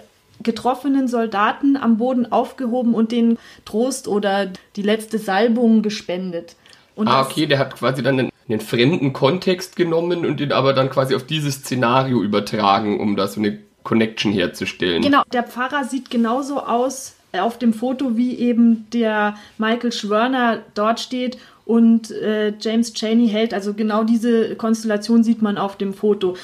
getroffenen 0.43 1.09
Soldaten 1.09 1.77
am 1.77 1.99
Boden 1.99 2.31
aufgehoben 2.31 2.95
und 2.95 3.13
den 3.13 3.39
Trost 3.65 4.09
oder 4.09 4.51
die 4.77 4.83
letzte 4.83 5.19
Salbung 5.19 5.83
gespendet. 5.83 6.57
Und 6.95 7.09
Ah, 7.09 7.23
okay, 7.23 7.47
der 7.47 7.59
hat 7.59 7.77
quasi 7.77 8.03
dann 8.03 8.19
einen, 8.19 8.30
einen 8.51 8.61
fremden 8.61 9.13
Kontext 9.13 9.77
genommen 9.77 10.27
und 10.27 10.41
ihn 10.41 10.53
aber 10.53 10.73
dann 10.73 10.91
quasi 10.91 11.15
auf 11.15 11.25
dieses 11.25 11.57
Szenario 11.57 12.23
übertragen, 12.23 13.01
um 13.01 13.17
da 13.17 13.29
so 13.29 13.41
eine 13.41 13.59
Connection 13.83 14.33
herzustellen. 14.33 15.03
Genau, 15.03 15.23
der 15.33 15.45
Pfarrer 15.45 15.85
sieht 15.85 16.11
genauso 16.11 16.61
aus 16.61 17.15
auf 17.33 17.59
dem 17.59 17.73
Foto, 17.73 18.17
wie 18.17 18.37
eben 18.37 18.89
der 18.93 19.37
Michael 19.59 19.93
Schwörner 19.93 20.63
dort 20.75 21.01
steht 21.01 21.39
und 21.65 22.11
äh, 22.11 22.53
James 22.61 22.93
Cheney 22.93 23.29
hält. 23.29 23.55
Also 23.55 23.75
genau 23.75 24.03
diese 24.05 24.57
Konstellation 24.57 25.23
sieht 25.23 25.41
man 25.41 25.57
auf 25.57 25.77
dem 25.77 25.95
Foto. 25.95 26.37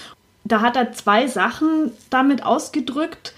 Da 0.44 0.60
hat 0.60 0.76
er 0.76 0.92
zwei 0.92 1.26
Sachen 1.26 1.90
damit 2.08 2.44
ausgedrückt. 2.44 3.32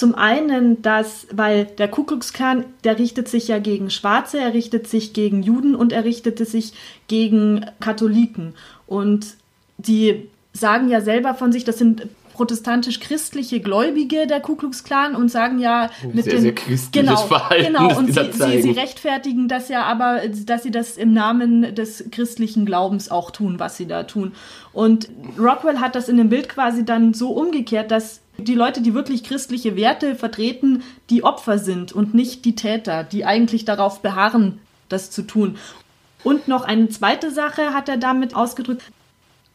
Zum 0.00 0.14
einen, 0.14 0.80
dass, 0.80 1.26
weil 1.30 1.66
der 1.66 1.86
Ku 1.86 2.04
Klux 2.04 2.32
Klan, 2.32 2.64
der 2.84 2.98
richtet 2.98 3.28
sich 3.28 3.48
ja 3.48 3.58
gegen 3.58 3.90
Schwarze, 3.90 4.38
er 4.38 4.54
richtet 4.54 4.86
sich 4.86 5.12
gegen 5.12 5.42
Juden 5.42 5.74
und 5.74 5.92
er 5.92 6.04
richtete 6.04 6.46
sich 6.46 6.72
gegen 7.06 7.66
Katholiken. 7.80 8.54
Und 8.86 9.34
die 9.76 10.30
sagen 10.54 10.88
ja 10.88 11.02
selber 11.02 11.34
von 11.34 11.52
sich, 11.52 11.64
das 11.64 11.76
sind 11.76 12.06
protestantisch-christliche 12.40 13.60
Gläubige 13.60 14.26
der 14.26 14.40
Ku 14.40 14.56
Klux 14.56 14.82
Klan 14.82 15.14
und 15.14 15.30
sagen 15.30 15.58
ja 15.58 15.90
mit 16.14 16.24
Sehr, 16.24 16.32
den 16.32 16.40
sehr 16.40 16.54
christliches 16.54 16.90
genau, 16.90 17.16
Verhalten, 17.18 17.66
genau 17.66 17.98
und 17.98 18.14
sie, 18.14 18.32
sie, 18.32 18.62
sie 18.62 18.70
rechtfertigen 18.70 19.46
das 19.46 19.68
ja 19.68 19.82
aber, 19.82 20.22
dass 20.46 20.62
sie 20.62 20.70
das 20.70 20.96
im 20.96 21.12
Namen 21.12 21.74
des 21.74 22.06
christlichen 22.10 22.64
Glaubens 22.64 23.10
auch 23.10 23.30
tun, 23.30 23.58
was 23.58 23.76
sie 23.76 23.84
da 23.84 24.04
tun. 24.04 24.32
Und 24.72 25.10
Rockwell 25.38 25.80
hat 25.80 25.94
das 25.94 26.08
in 26.08 26.16
dem 26.16 26.30
Bild 26.30 26.48
quasi 26.48 26.82
dann 26.82 27.12
so 27.12 27.28
umgekehrt, 27.32 27.90
dass 27.90 28.22
die 28.38 28.54
Leute, 28.54 28.80
die 28.80 28.94
wirklich 28.94 29.22
christliche 29.22 29.76
Werte 29.76 30.14
vertreten, 30.14 30.82
die 31.10 31.22
Opfer 31.24 31.58
sind 31.58 31.92
und 31.92 32.14
nicht 32.14 32.46
die 32.46 32.54
Täter, 32.54 33.04
die 33.04 33.26
eigentlich 33.26 33.66
darauf 33.66 34.00
beharren, 34.00 34.60
das 34.88 35.10
zu 35.10 35.26
tun. 35.26 35.58
Und 36.24 36.48
noch 36.48 36.64
eine 36.64 36.88
zweite 36.88 37.32
Sache 37.32 37.74
hat 37.74 37.90
er 37.90 37.98
damit 37.98 38.34
ausgedrückt. 38.34 38.84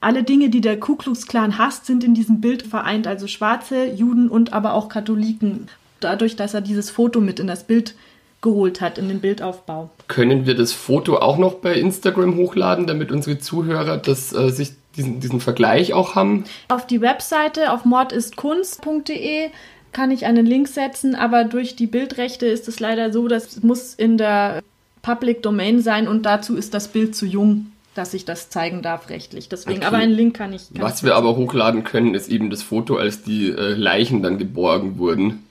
Alle 0.01 0.23
Dinge, 0.23 0.49
die 0.49 0.61
der 0.61 0.79
Ku 0.79 0.95
Klux 0.95 1.27
Klan 1.27 1.57
hasst, 1.57 1.85
sind 1.85 2.03
in 2.03 2.13
diesem 2.13 2.41
Bild 2.41 2.63
vereint. 2.63 3.07
Also 3.07 3.27
Schwarze, 3.27 3.85
Juden 3.85 4.29
und 4.29 4.53
aber 4.53 4.73
auch 4.73 4.89
Katholiken. 4.89 5.67
Dadurch, 5.99 6.35
dass 6.35 6.53
er 6.53 6.61
dieses 6.61 6.89
Foto 6.89 7.21
mit 7.21 7.39
in 7.39 7.47
das 7.47 7.63
Bild 7.63 7.95
geholt 8.41 8.79
hat, 8.79 8.97
in 8.97 9.07
den 9.07 9.19
Bildaufbau. 9.19 9.89
Können 10.07 10.45
wir 10.45 10.55
das 10.55 10.71
Foto 10.71 11.17
auch 11.17 11.37
noch 11.37 11.55
bei 11.55 11.73
Instagram 11.73 12.35
hochladen, 12.35 12.85
damit 12.85 13.11
unsere 13.11 13.39
Zuhörer 13.39 13.97
das, 13.97 14.33
äh, 14.33 14.49
sich 14.49 14.73
diesen, 14.95 15.19
diesen 15.19 15.41
Vergleich 15.41 15.93
auch 15.93 16.15
haben? 16.15 16.45
Auf 16.69 16.85
die 16.85 17.01
Webseite 17.01 17.71
auf 17.71 17.85
mordistkunst.de 17.85 19.49
kann 19.91 20.11
ich 20.11 20.25
einen 20.25 20.45
Link 20.45 20.67
setzen, 20.67 21.15
aber 21.15 21.43
durch 21.45 21.75
die 21.75 21.87
Bildrechte 21.87 22.45
ist 22.45 22.67
es 22.67 22.79
leider 22.79 23.11
so, 23.11 23.27
das 23.27 23.63
muss 23.63 23.93
in 23.93 24.17
der 24.17 24.61
Public 25.01 25.41
Domain 25.41 25.81
sein 25.81 26.07
und 26.07 26.23
dazu 26.25 26.55
ist 26.55 26.73
das 26.73 26.89
Bild 26.89 27.15
zu 27.15 27.25
jung, 27.25 27.71
dass 27.95 28.13
ich 28.13 28.25
das 28.25 28.49
zeigen 28.49 28.81
darf 28.81 29.09
rechtlich. 29.09 29.49
Deswegen, 29.49 29.77
Okay. 29.79 29.87
aber 29.87 29.97
einen 29.97 30.11
Link 30.13 30.35
kann 30.35 30.53
ich. 30.53 30.71
Kann 30.73 30.83
Was 30.83 30.99
ich 30.99 31.03
wir 31.03 31.15
aber 31.15 31.35
hochladen 31.35 31.83
können, 31.83 32.13
ist 32.13 32.29
eben 32.29 32.49
das 32.49 32.61
Foto, 32.61 32.97
als 32.97 33.23
die 33.23 33.49
äh, 33.49 33.73
Leichen 33.73 34.21
dann 34.21 34.37
geborgen 34.37 34.97
wurden. 34.99 35.43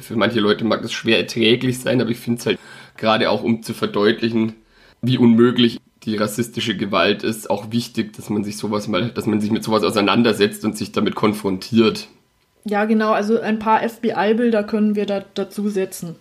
Für 0.00 0.16
manche 0.16 0.40
Leute 0.40 0.64
mag 0.64 0.82
das 0.82 0.92
schwer 0.92 1.18
erträglich 1.18 1.78
sein, 1.78 2.00
aber 2.00 2.10
ich 2.10 2.18
finde 2.18 2.40
es 2.40 2.46
halt 2.46 2.58
gerade 2.96 3.30
auch, 3.30 3.42
um 3.42 3.62
zu 3.62 3.74
verdeutlichen, 3.74 4.54
wie 5.02 5.18
unmöglich 5.18 5.78
die 6.04 6.16
rassistische 6.16 6.76
Gewalt 6.76 7.22
ist, 7.22 7.50
auch 7.50 7.70
wichtig, 7.70 8.14
dass 8.14 8.30
man 8.30 8.42
sich 8.42 8.56
sowas 8.56 8.88
mal, 8.88 9.10
dass 9.10 9.26
man 9.26 9.40
sich 9.40 9.50
mit 9.50 9.62
sowas 9.62 9.84
auseinandersetzt 9.84 10.64
und 10.64 10.76
sich 10.76 10.92
damit 10.92 11.14
konfrontiert. 11.14 12.08
Ja, 12.64 12.86
genau. 12.86 13.12
Also 13.12 13.38
ein 13.40 13.58
paar 13.58 13.86
FBI-Bilder 13.86 14.64
können 14.64 14.94
wir 14.94 15.06
da 15.06 15.22
dazu 15.34 15.68
setzen. 15.68 16.16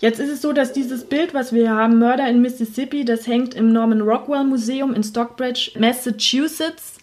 Jetzt 0.00 0.20
ist 0.20 0.30
es 0.30 0.40
so, 0.42 0.52
dass 0.52 0.72
dieses 0.72 1.04
Bild, 1.04 1.34
was 1.34 1.52
wir 1.52 1.70
haben, 1.70 1.98
Murder 1.98 2.28
in 2.28 2.40
Mississippi, 2.40 3.04
das 3.04 3.26
hängt 3.26 3.54
im 3.54 3.72
Norman 3.72 4.00
Rockwell 4.00 4.44
Museum 4.44 4.94
in 4.94 5.02
Stockbridge, 5.02 5.72
Massachusetts. 5.78 6.98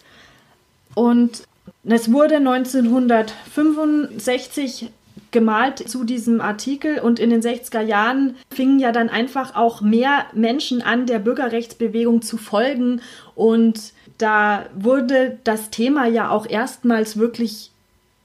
Und 0.94 1.42
es 1.84 2.10
wurde 2.12 2.36
1965 2.36 4.90
gemalt 5.30 5.88
zu 5.88 6.04
diesem 6.04 6.40
Artikel 6.40 6.98
und 7.00 7.18
in 7.18 7.30
den 7.30 7.42
60er 7.42 7.80
Jahren 7.80 8.36
fingen 8.50 8.78
ja 8.78 8.92
dann 8.92 9.08
einfach 9.08 9.56
auch 9.56 9.80
mehr 9.80 10.26
Menschen 10.32 10.80
an, 10.80 11.06
der 11.06 11.18
Bürgerrechtsbewegung 11.18 12.22
zu 12.22 12.36
folgen 12.36 13.00
und 13.34 13.92
da 14.16 14.66
wurde 14.76 15.38
das 15.42 15.70
Thema 15.70 16.06
ja 16.06 16.30
auch 16.30 16.48
erstmals 16.48 17.16
wirklich 17.16 17.72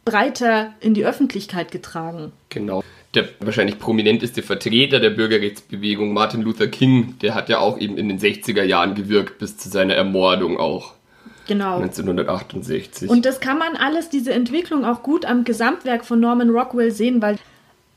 breiter 0.06 0.74
in 0.80 0.94
die 0.94 1.06
Öffentlichkeit 1.06 1.72
getragen. 1.72 2.32
Genau. 2.50 2.84
Der 3.16 3.28
wahrscheinlich 3.40 3.80
prominenteste 3.80 4.44
Vertreter 4.44 5.00
der 5.00 5.10
Bürgerrechtsbewegung, 5.10 6.14
Martin 6.14 6.42
Luther 6.42 6.68
King, 6.68 7.16
der 7.22 7.34
hat 7.34 7.50
ja 7.50 7.58
auch 7.60 7.80
eben 7.80 7.98
in 7.98 8.08
den 8.08 8.20
60er 8.20 8.64
Jahren 8.64 8.94
gewirkt, 8.94 9.40
bis 9.40 9.58
zu 9.58 9.68
seiner 9.68 9.96
Ermordung 9.96 10.60
auch. 10.60 10.94
Genau. 11.48 11.78
1968. 11.78 13.10
Und 13.10 13.26
das 13.26 13.40
kann 13.40 13.58
man 13.58 13.76
alles, 13.76 14.10
diese 14.10 14.32
Entwicklung 14.32 14.86
auch 14.86 15.02
gut 15.02 15.26
am 15.26 15.44
Gesamtwerk 15.44 16.06
von 16.06 16.20
Norman 16.20 16.52
Rockwell 16.52 16.92
sehen, 16.92 17.24
weil 17.24 17.38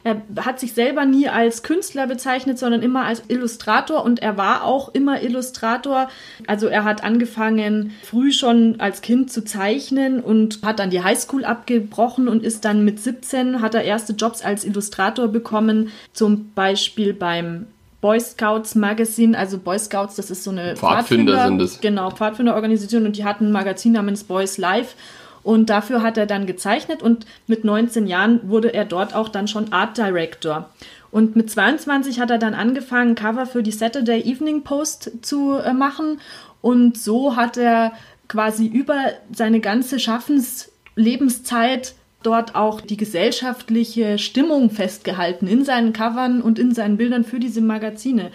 er 0.05 0.23
hat 0.45 0.59
sich 0.59 0.73
selber 0.73 1.05
nie 1.05 1.29
als 1.29 1.63
Künstler 1.63 2.07
bezeichnet, 2.07 2.59
sondern 2.59 2.83
immer 2.83 3.05
als 3.05 3.23
Illustrator. 3.29 4.05
Und 4.05 4.21
er 4.21 4.37
war 4.37 4.65
auch 4.65 4.93
immer 4.95 5.23
Illustrator. 5.23 6.09
Also 6.47 6.67
er 6.67 6.85
hat 6.85 7.05
angefangen 7.05 7.93
früh 8.03 8.33
schon 8.33 8.81
als 8.81 9.01
Kind 9.01 9.31
zu 9.31 9.45
zeichnen 9.45 10.21
und 10.21 10.61
hat 10.63 10.81
dann 10.81 10.91
die 10.91 11.03
Highschool 11.03 11.45
abgebrochen 11.45 12.29
und 12.29 12.43
ist 12.43 12.65
dann 12.65 12.85
mit 12.85 13.01
17 13.01 13.61
hat 13.61 13.75
er 13.75 13.85
erste 13.85 14.13
Jobs 14.15 14.43
als 14.43 14.65
Illustrator 14.65 15.29
bekommen, 15.29 15.91
zum 16.13 16.53
Beispiel 16.55 17.15
beim 17.15 17.67
Boy 18.01 18.19
Scouts 18.19 18.75
Magazine, 18.75 19.39
also 19.39 19.59
Boy 19.59 19.79
Scouts, 19.79 20.17
das 20.17 20.29
ist 20.29 20.43
so 20.43 20.51
eine 20.51 20.75
Pfadfinder 20.77 21.47
sind 21.47 21.63
es. 21.63 21.81
Genau, 21.81 22.11
Pfadfinderorganisation. 22.11 23.07
Und 23.07 23.17
die 23.17 23.25
hatten 23.25 23.47
ein 23.47 23.53
Magazin 23.53 23.93
namens 23.93 24.25
Boys 24.25 24.59
Life 24.59 24.97
und 25.43 25.71
dafür 25.71 26.03
hat 26.03 26.17
er 26.17 26.27
dann 26.27 26.47
gezeichnet 26.47 27.03
und 27.03 27.27
mit 27.47 27.65
19 27.65 28.07
Jahren 28.07 28.49
wurde 28.49 28.73
er 28.73 28.85
dort 28.85 29.15
auch 29.15 29.29
dann 29.29 29.49
schon 29.49 29.73
Art 29.73 29.99
Director. 29.99 30.71
Und 31.11 31.37
mit 31.37 31.51
22 31.51 32.21
hat 32.21 32.31
er 32.31 32.39
dann 32.39 32.55
angefangen, 32.55 33.15
Cover 33.15 33.47
für 33.47 33.63
die 33.63 33.73
Saturday 33.73 34.23
Evening 34.23 34.63
Post 34.63 35.11
zu 35.23 35.57
äh, 35.59 35.73
machen 35.75 36.21
und 36.61 36.97
so 36.97 37.37
hat 37.37 37.57
er 37.57 37.93
quasi 38.29 38.67
über 38.67 38.97
seine 39.33 39.61
ganze 39.61 39.99
Schaffenslebenszeit 39.99 41.95
dort 42.23 42.55
auch 42.55 42.81
die 42.81 42.97
gesellschaftliche 42.97 44.19
Stimmung 44.19 44.71
festgehalten 44.71 45.47
in 45.47 45.65
seinen 45.65 45.93
Covern 45.93 46.41
und 46.41 46.59
in 46.59 46.73
seinen 46.73 46.97
Bildern 46.97 47.25
für 47.25 47.41
diese 47.41 47.61
Magazine. 47.61 48.31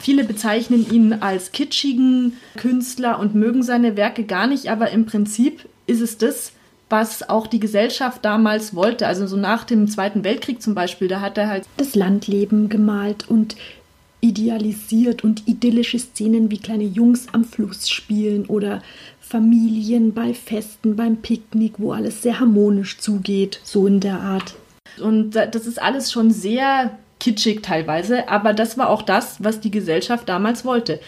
Viele 0.00 0.24
bezeichnen 0.24 0.90
ihn 0.90 1.12
als 1.14 1.52
kitschigen 1.52 2.38
Künstler 2.56 3.18
und 3.18 3.34
mögen 3.34 3.62
seine 3.62 3.96
Werke 3.96 4.24
gar 4.24 4.46
nicht, 4.46 4.68
aber 4.68 4.90
im 4.90 5.06
Prinzip 5.06 5.68
ist 5.86 6.00
es 6.00 6.18
das, 6.18 6.52
was 6.88 7.28
auch 7.28 7.46
die 7.46 7.60
Gesellschaft 7.60 8.24
damals 8.24 8.74
wollte. 8.74 9.06
Also 9.06 9.26
so 9.26 9.36
nach 9.36 9.64
dem 9.64 9.88
Zweiten 9.88 10.24
Weltkrieg 10.24 10.60
zum 10.60 10.74
Beispiel, 10.74 11.08
da 11.08 11.20
hat 11.20 11.38
er 11.38 11.48
halt 11.48 11.64
das 11.78 11.94
Landleben 11.94 12.68
gemalt 12.68 13.28
und 13.28 13.56
idealisiert 14.20 15.24
und 15.24 15.48
idyllische 15.48 15.98
Szenen 15.98 16.50
wie 16.50 16.58
kleine 16.58 16.84
Jungs 16.84 17.26
am 17.32 17.44
Fluss 17.44 17.88
spielen 17.88 18.46
oder 18.46 18.82
Familien 19.20 20.12
bei 20.12 20.34
Festen, 20.34 20.94
beim 20.94 21.16
Picknick, 21.16 21.74
wo 21.78 21.92
alles 21.92 22.22
sehr 22.22 22.38
harmonisch 22.38 22.98
zugeht, 22.98 23.60
so 23.64 23.86
in 23.86 24.00
der 24.00 24.20
Art. 24.20 24.54
Und 25.00 25.30
das 25.32 25.66
ist 25.66 25.80
alles 25.80 26.12
schon 26.12 26.30
sehr 26.30 26.98
kitschig 27.18 27.62
teilweise, 27.62 28.28
aber 28.28 28.52
das 28.52 28.76
war 28.76 28.90
auch 28.90 29.02
das, 29.02 29.42
was 29.42 29.60
die 29.60 29.70
Gesellschaft 29.70 30.28
damals 30.28 30.64
wollte. 30.64 31.00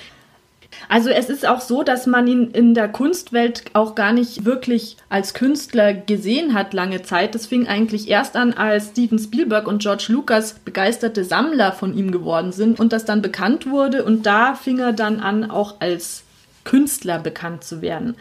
Also 0.88 1.10
es 1.10 1.28
ist 1.28 1.46
auch 1.46 1.60
so, 1.60 1.82
dass 1.82 2.06
man 2.06 2.26
ihn 2.26 2.50
in 2.50 2.74
der 2.74 2.88
Kunstwelt 2.88 3.64
auch 3.72 3.94
gar 3.94 4.12
nicht 4.12 4.44
wirklich 4.44 4.96
als 5.08 5.34
Künstler 5.34 5.94
gesehen 5.94 6.54
hat 6.54 6.74
lange 6.74 7.02
Zeit. 7.02 7.34
Das 7.34 7.46
fing 7.46 7.66
eigentlich 7.66 8.08
erst 8.08 8.36
an, 8.36 8.52
als 8.52 8.88
Steven 8.88 9.18
Spielberg 9.18 9.66
und 9.66 9.82
George 9.82 10.06
Lucas 10.08 10.54
begeisterte 10.54 11.24
Sammler 11.24 11.72
von 11.72 11.96
ihm 11.96 12.10
geworden 12.10 12.52
sind 12.52 12.80
und 12.80 12.92
das 12.92 13.04
dann 13.04 13.22
bekannt 13.22 13.68
wurde 13.68 14.04
und 14.04 14.26
da 14.26 14.54
fing 14.54 14.78
er 14.78 14.92
dann 14.92 15.20
an, 15.20 15.50
auch 15.50 15.80
als 15.80 16.24
Künstler 16.64 17.18
bekannt 17.18 17.64
zu 17.64 17.82
werden. 17.82 18.16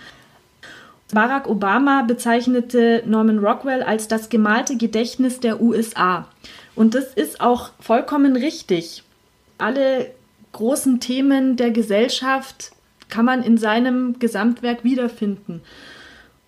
Barack 1.13 1.48
Obama 1.48 2.01
bezeichnete 2.01 3.03
Norman 3.05 3.39
Rockwell 3.39 3.83
als 3.83 4.07
das 4.07 4.29
gemalte 4.29 4.77
Gedächtnis 4.77 5.39
der 5.39 5.62
USA. 5.62 6.27
Und 6.75 6.95
das 6.95 7.13
ist 7.13 7.39
auch 7.39 7.69
vollkommen 7.79 8.36
richtig. 8.36 9.03
Alle 9.60 10.12
großen 10.53 11.00
Themen 11.00 11.57
der 11.57 11.72
Gesellschaft 11.72 12.72
kann 13.10 13.25
man 13.25 13.43
in 13.43 13.57
seinem 13.57 14.17
Gesamtwerk 14.19 14.83
wiederfinden. 14.83 15.62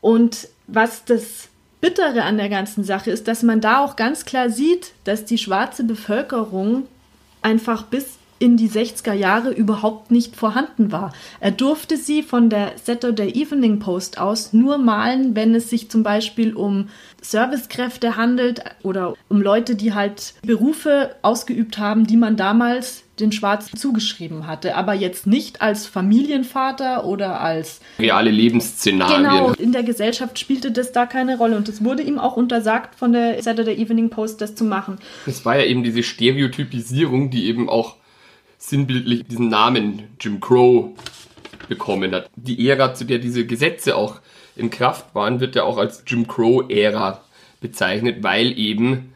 Und 0.02 0.48
was 0.68 1.06
das 1.06 1.50
Bittere 1.82 2.24
an 2.24 2.38
der 2.38 2.50
ganzen 2.50 2.84
Sache 2.84 3.12
ist, 3.12 3.28
dass 3.28 3.44
man 3.44 3.62
da 3.62 3.80
auch 3.84 3.96
ganz 3.96 4.26
klar 4.26 4.50
sieht, 4.50 4.94
dass 5.04 5.26
die 5.26 5.38
schwarze 5.38 5.84
Bevölkerung 5.84 6.88
einfach 7.42 7.84
bis 7.84 8.18
in 8.40 8.58
die 8.58 8.70
60er 8.70 9.14
Jahre 9.14 9.52
überhaupt 9.52 10.12
nicht 10.12 10.36
vorhanden 10.36 10.92
war. 10.92 11.14
Er 11.40 11.52
durfte 11.52 11.98
sie 11.98 12.22
von 12.22 12.50
der 12.50 12.74
Saturday 12.84 13.30
Evening 13.30 13.80
Post 13.80 14.20
aus 14.20 14.52
nur 14.52 14.78
malen, 14.78 15.36
wenn 15.36 15.56
es 15.56 15.70
sich 15.70 15.90
zum 15.90 16.04
Beispiel 16.04 16.54
um 16.54 16.90
Servicekräfte 17.22 18.18
handelt 18.18 18.62
oder 18.84 19.16
um 19.30 19.42
Leute, 19.42 19.76
die 19.76 19.94
halt 19.94 20.34
Berufe 20.46 21.16
ausgeübt 21.22 21.78
haben, 21.78 22.06
die 22.06 22.18
man 22.18 22.36
damals 22.36 23.04
den 23.20 23.32
Schwarzen 23.32 23.78
zugeschrieben 23.78 24.46
hatte, 24.46 24.76
aber 24.76 24.94
jetzt 24.94 25.26
nicht 25.26 25.62
als 25.62 25.88
Familienvater 25.88 27.06
oder 27.06 27.40
als 27.40 27.80
reale 27.98 28.30
Lebensszenarien. 28.30 29.24
Genau, 29.24 29.54
in 29.54 29.72
der 29.72 29.84
Gesellschaft 29.84 30.38
spielte 30.38 30.72
das 30.72 30.92
da 30.92 31.06
keine 31.06 31.38
Rolle 31.38 31.56
und 31.56 31.70
es 31.70 31.84
wurde 31.84 32.04
ihm 32.04 32.20
auch 32.20 32.36
untersagt 32.36 32.96
von 32.96 33.14
der 33.14 33.42
Saturday 33.42 33.76
Evening 33.76 34.10
Post, 34.10 34.42
das 34.42 34.56
zu 34.56 34.66
machen. 34.66 34.98
Es 35.26 35.46
war 35.46 35.58
ja 35.58 35.64
eben 35.64 35.84
diese 35.84 36.04
Stereotypisierung, 36.04 37.30
die 37.30 37.46
eben 37.46 37.70
auch 37.70 37.96
sinnbildlich 38.70 39.26
diesen 39.26 39.50
Namen 39.50 40.04
Jim 40.20 40.40
Crow 40.40 40.92
bekommen 41.68 42.14
hat. 42.14 42.30
Die 42.36 42.68
Ära, 42.68 42.94
zu 42.94 43.06
der 43.06 43.20
diese 43.20 43.46
Gesetze 43.46 43.96
auch 43.96 44.22
in 44.56 44.70
Kraft 44.70 45.14
waren, 45.14 45.40
wird 45.40 45.56
ja 45.56 45.64
auch 45.64 45.78
als 45.78 46.04
Jim 46.08 46.28
Crow-Ära 46.28 47.22
bezeichnet, 47.62 48.24
weil 48.24 48.58
eben 48.58 49.14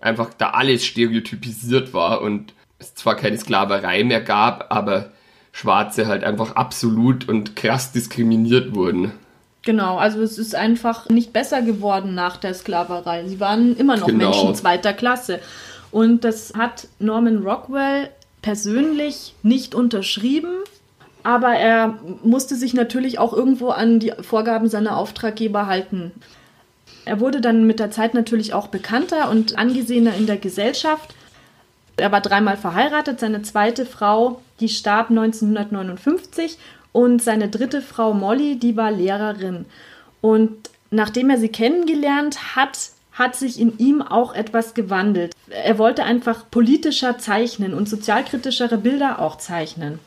einfach 0.00 0.32
da 0.34 0.50
alles 0.50 0.84
stereotypisiert 0.84 1.92
war 1.92 2.20
und 2.22 2.54
es 2.78 2.94
zwar 2.94 3.16
keine 3.16 3.36
Sklaverei 3.36 4.04
mehr 4.04 4.20
gab, 4.20 4.72
aber 4.72 5.12
Schwarze 5.52 6.06
halt 6.06 6.22
einfach 6.22 6.54
absolut 6.54 7.28
und 7.28 7.56
krass 7.56 7.92
diskriminiert 7.92 8.74
wurden. 8.74 9.12
Genau, 9.62 9.98
also 9.98 10.22
es 10.22 10.38
ist 10.38 10.54
einfach 10.54 11.08
nicht 11.08 11.32
besser 11.32 11.62
geworden 11.62 12.14
nach 12.14 12.36
der 12.36 12.54
Sklaverei. 12.54 13.26
Sie 13.26 13.40
waren 13.40 13.76
immer 13.76 13.96
noch 13.96 14.06
genau. 14.06 14.30
Menschen 14.30 14.54
zweiter 14.54 14.92
Klasse. 14.92 15.40
Und 15.90 16.22
das 16.22 16.52
hat 16.56 16.86
Norman 17.00 17.38
Rockwell 17.38 18.10
persönlich 18.42 19.34
nicht 19.42 19.74
unterschrieben, 19.74 20.50
aber 21.22 21.54
er 21.54 21.98
musste 22.22 22.54
sich 22.54 22.74
natürlich 22.74 23.18
auch 23.18 23.32
irgendwo 23.32 23.68
an 23.70 24.00
die 24.00 24.12
Vorgaben 24.20 24.68
seiner 24.68 24.96
Auftraggeber 24.96 25.66
halten. 25.66 26.12
Er 27.04 27.20
wurde 27.20 27.40
dann 27.40 27.66
mit 27.66 27.80
der 27.80 27.90
Zeit 27.90 28.14
natürlich 28.14 28.52
auch 28.52 28.68
bekannter 28.68 29.30
und 29.30 29.58
angesehener 29.58 30.14
in 30.14 30.26
der 30.26 30.36
Gesellschaft. 30.36 31.14
Er 31.96 32.12
war 32.12 32.20
dreimal 32.20 32.56
verheiratet. 32.56 33.18
Seine 33.18 33.42
zweite 33.42 33.86
Frau, 33.86 34.42
die 34.60 34.68
starb 34.68 35.10
1959 35.10 36.58
und 36.92 37.22
seine 37.22 37.48
dritte 37.48 37.82
Frau 37.82 38.12
Molly, 38.12 38.56
die 38.58 38.76
war 38.76 38.90
Lehrerin. 38.90 39.64
Und 40.20 40.70
nachdem 40.90 41.30
er 41.30 41.38
sie 41.38 41.48
kennengelernt 41.48 42.56
hat, 42.56 42.90
hat 43.18 43.34
sich 43.34 43.60
in 43.60 43.78
ihm 43.78 44.00
auch 44.00 44.34
etwas 44.34 44.74
gewandelt. 44.74 45.34
Er 45.50 45.78
wollte 45.78 46.04
einfach 46.04 46.48
politischer 46.50 47.18
zeichnen 47.18 47.74
und 47.74 47.88
sozialkritischere 47.88 48.78
Bilder 48.78 49.18
auch 49.18 49.38
zeichnen. 49.38 49.98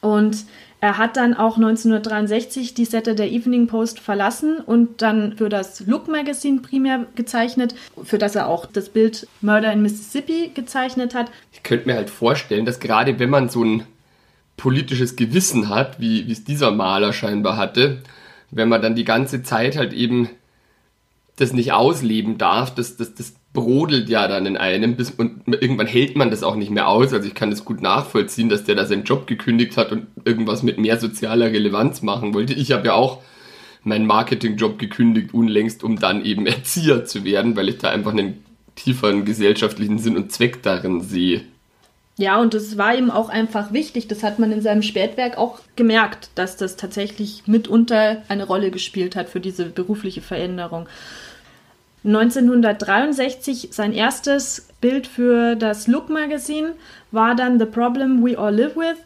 Und 0.00 0.44
er 0.80 0.96
hat 0.96 1.16
dann 1.16 1.34
auch 1.34 1.56
1963 1.56 2.72
die 2.72 2.84
Saturday 2.84 3.28
Evening 3.28 3.66
Post 3.66 3.98
verlassen 3.98 4.58
und 4.58 5.02
dann 5.02 5.36
für 5.36 5.48
das 5.48 5.80
Look 5.86 6.06
Magazine 6.06 6.60
primär 6.60 7.06
gezeichnet, 7.16 7.74
für 8.04 8.18
das 8.18 8.36
er 8.36 8.46
auch 8.46 8.64
das 8.64 8.88
Bild 8.88 9.26
Murder 9.40 9.72
in 9.72 9.82
Mississippi 9.82 10.52
gezeichnet 10.54 11.14
hat. 11.14 11.32
Ich 11.52 11.64
könnte 11.64 11.88
mir 11.88 11.96
halt 11.96 12.10
vorstellen, 12.10 12.64
dass 12.64 12.78
gerade 12.78 13.18
wenn 13.18 13.30
man 13.30 13.48
so 13.48 13.64
ein 13.64 13.84
politisches 14.56 15.16
Gewissen 15.16 15.68
hat, 15.68 16.00
wie 16.00 16.30
es 16.30 16.44
dieser 16.44 16.70
Maler 16.70 17.12
scheinbar 17.12 17.56
hatte, 17.56 18.02
wenn 18.50 18.68
man 18.68 18.80
dann 18.80 18.94
die 18.94 19.04
ganze 19.04 19.42
Zeit 19.42 19.76
halt 19.76 19.92
eben 19.92 20.30
das 21.40 21.52
nicht 21.52 21.72
ausleben 21.72 22.36
darf, 22.36 22.74
das, 22.74 22.96
das, 22.96 23.14
das 23.14 23.34
brodelt 23.52 24.08
ja 24.08 24.28
dann 24.28 24.46
in 24.46 24.56
einem 24.56 24.96
bis, 24.96 25.10
und 25.10 25.42
irgendwann 25.46 25.86
hält 25.86 26.16
man 26.16 26.30
das 26.30 26.42
auch 26.42 26.56
nicht 26.56 26.70
mehr 26.70 26.88
aus. 26.88 27.12
Also 27.12 27.26
ich 27.26 27.34
kann 27.34 27.50
das 27.50 27.64
gut 27.64 27.80
nachvollziehen, 27.80 28.48
dass 28.48 28.64
der 28.64 28.74
da 28.74 28.84
seinen 28.84 29.04
Job 29.04 29.26
gekündigt 29.26 29.76
hat 29.76 29.92
und 29.92 30.08
irgendwas 30.24 30.62
mit 30.62 30.78
mehr 30.78 30.98
sozialer 30.98 31.46
Relevanz 31.46 32.02
machen 32.02 32.34
wollte. 32.34 32.54
Ich 32.54 32.72
habe 32.72 32.88
ja 32.88 32.94
auch 32.94 33.22
meinen 33.84 34.06
Marketingjob 34.06 34.78
gekündigt 34.78 35.32
unlängst, 35.32 35.84
um 35.84 35.98
dann 35.98 36.24
eben 36.24 36.46
Erzieher 36.46 37.04
zu 37.04 37.24
werden, 37.24 37.56
weil 37.56 37.68
ich 37.68 37.78
da 37.78 37.88
einfach 37.90 38.12
einen 38.12 38.44
tieferen 38.74 39.24
gesellschaftlichen 39.24 39.98
Sinn 39.98 40.16
und 40.16 40.32
Zweck 40.32 40.62
darin 40.62 41.00
sehe. 41.00 41.42
Ja, 42.18 42.40
und 42.40 42.52
das 42.52 42.76
war 42.76 42.96
ihm 42.96 43.12
auch 43.12 43.28
einfach 43.28 43.72
wichtig. 43.72 44.08
Das 44.08 44.24
hat 44.24 44.40
man 44.40 44.50
in 44.50 44.60
seinem 44.60 44.82
Spätwerk 44.82 45.38
auch 45.38 45.60
gemerkt, 45.76 46.30
dass 46.34 46.56
das 46.56 46.74
tatsächlich 46.74 47.44
mitunter 47.46 48.22
eine 48.28 48.44
Rolle 48.44 48.72
gespielt 48.72 49.14
hat 49.14 49.28
für 49.28 49.38
diese 49.38 49.66
berufliche 49.66 50.20
Veränderung. 50.20 50.88
1963 52.04 53.68
sein 53.70 53.92
erstes 53.92 54.66
Bild 54.80 55.06
für 55.06 55.54
das 55.54 55.86
Look 55.86 56.10
Magazine 56.10 56.74
war 57.12 57.36
dann 57.36 57.58
The 57.58 57.66
Problem 57.66 58.24
We 58.24 58.36
All 58.36 58.54
Live 58.54 58.76
With 58.76 58.98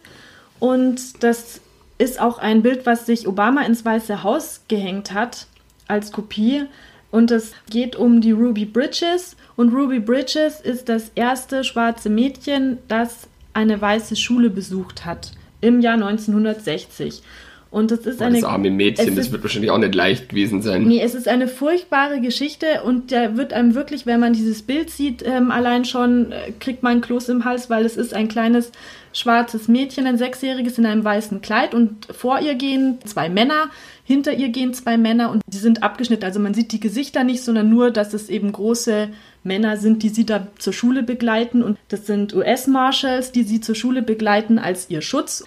und 0.59 1.23
das 1.23 1.61
ist 1.99 2.19
auch 2.19 2.39
ein 2.39 2.63
Bild, 2.63 2.87
was 2.87 3.05
sich 3.05 3.29
Obama 3.29 3.63
ins 3.63 3.85
Weiße 3.85 4.23
Haus 4.23 4.63
gehängt 4.69 5.13
hat 5.13 5.47
als 5.87 6.13
Kopie 6.13 6.65
und 7.13 7.31
es 7.31 7.53
geht 7.71 7.95
um 7.95 8.21
die 8.21 8.33
Ruby 8.33 8.65
Bridges 8.65 9.37
und 9.55 9.73
Ruby 9.73 10.01
Bridges 10.01 10.61
ist 10.61 10.89
das 10.89 11.13
erste 11.15 11.63
schwarze 11.63 12.11
Mädchen, 12.11 12.79
das 12.89 13.29
eine 13.53 13.81
weiße 13.81 14.17
Schule 14.17 14.51
besucht 14.51 15.05
hat 15.05 15.31
im 15.61 15.81
Jahr 15.81 15.95
1960. 15.95 17.23
Und 17.71 17.91
das 17.91 18.01
ist 18.01 18.19
Boah, 18.19 18.27
eine. 18.27 18.41
Das 18.41 18.45
arme 18.45 18.71
Mädchen, 18.71 19.17
das 19.17 19.33
wird 19.33 19.43
wahrscheinlich 19.43 19.71
auch 19.71 19.79
nicht 19.79 19.95
leicht 19.95 20.29
gewesen 20.29 20.61
sein. 20.61 20.85
Nee, 20.85 21.01
es 21.01 21.15
ist 21.15 21.27
eine 21.27 21.49
furchtbare 21.49 22.21
Geschichte 22.21 22.83
und 22.85 23.11
der 23.11 23.37
wird 23.37 23.53
einem 23.55 23.75
wirklich, 23.75 24.05
wenn 24.05 24.21
man 24.21 24.35
dieses 24.35 24.63
Bild 24.63 24.91
sieht, 24.91 25.23
ähm, 25.25 25.51
allein 25.51 25.87
schon 25.87 26.33
äh, 26.33 26.53
kriegt 26.61 26.83
man 26.83 26.99
ein 26.99 27.01
Kloß 27.01 27.31
im 27.31 27.45
Hals, 27.47 27.71
weil 27.71 27.87
es 27.87 27.97
ist 27.97 28.13
ein 28.13 28.29
kleines 28.29 28.73
schwarzes 29.13 29.69
Mädchen, 29.69 30.07
ein 30.07 30.19
sechsjähriges 30.19 30.79
in 30.79 30.87
einem 30.87 31.05
weißen 31.05 31.43
Kleid 31.43 31.75
und 31.75 32.07
vor 32.07 32.41
ihr 32.41 32.55
gehen 32.55 32.99
zwei 33.05 33.29
Männer, 33.29 33.71
hinter 34.05 34.33
ihr 34.33 34.49
gehen 34.49 34.75
zwei 34.75 34.97
Männer 34.97 35.31
und 35.31 35.43
die 35.47 35.59
sind 35.59 35.83
abgeschnitten. 35.83 36.25
Also 36.25 36.41
man 36.41 36.55
sieht 36.55 36.73
die 36.73 36.81
Gesichter 36.81 37.25
nicht, 37.25 37.43
sondern 37.43 37.69
nur, 37.71 37.91
dass 37.91 38.15
es 38.15 38.29
eben 38.29 38.53
große 38.53 39.09
Männer 39.45 39.77
sind, 39.77 40.03
die 40.03 40.09
sie 40.09 40.27
da 40.27 40.47
zur 40.59 40.73
Schule 40.73 41.03
begleiten 41.03 41.63
und 41.63 41.79
das 41.89 42.07
sind 42.07 42.35
US-Marshals, 42.35 43.33
die 43.33 43.45
sie 43.45 43.61
zur 43.61 43.75
Schule 43.75 44.03
begleiten 44.03 44.59
als 44.59 44.91
ihr 44.91 45.03
Schutz. 45.03 45.45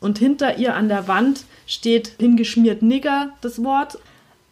Und 0.00 0.18
hinter 0.18 0.58
ihr 0.58 0.74
an 0.74 0.88
der 0.88 1.08
Wand 1.08 1.44
steht 1.66 2.12
hingeschmiert 2.18 2.82
Nigger, 2.82 3.30
das 3.40 3.62
Wort. 3.64 3.98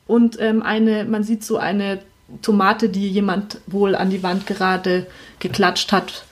Und 0.06 0.40
ähm, 0.40 0.62
eine, 0.62 1.04
man 1.04 1.22
sieht 1.22 1.44
so 1.44 1.58
eine 1.58 2.00
Tomate, 2.42 2.88
die 2.88 3.08
jemand 3.08 3.58
wohl 3.66 3.94
an 3.94 4.10
die 4.10 4.22
Wand 4.22 4.46
gerade 4.46 5.06
geklatscht 5.38 5.92
hat. 5.92 6.24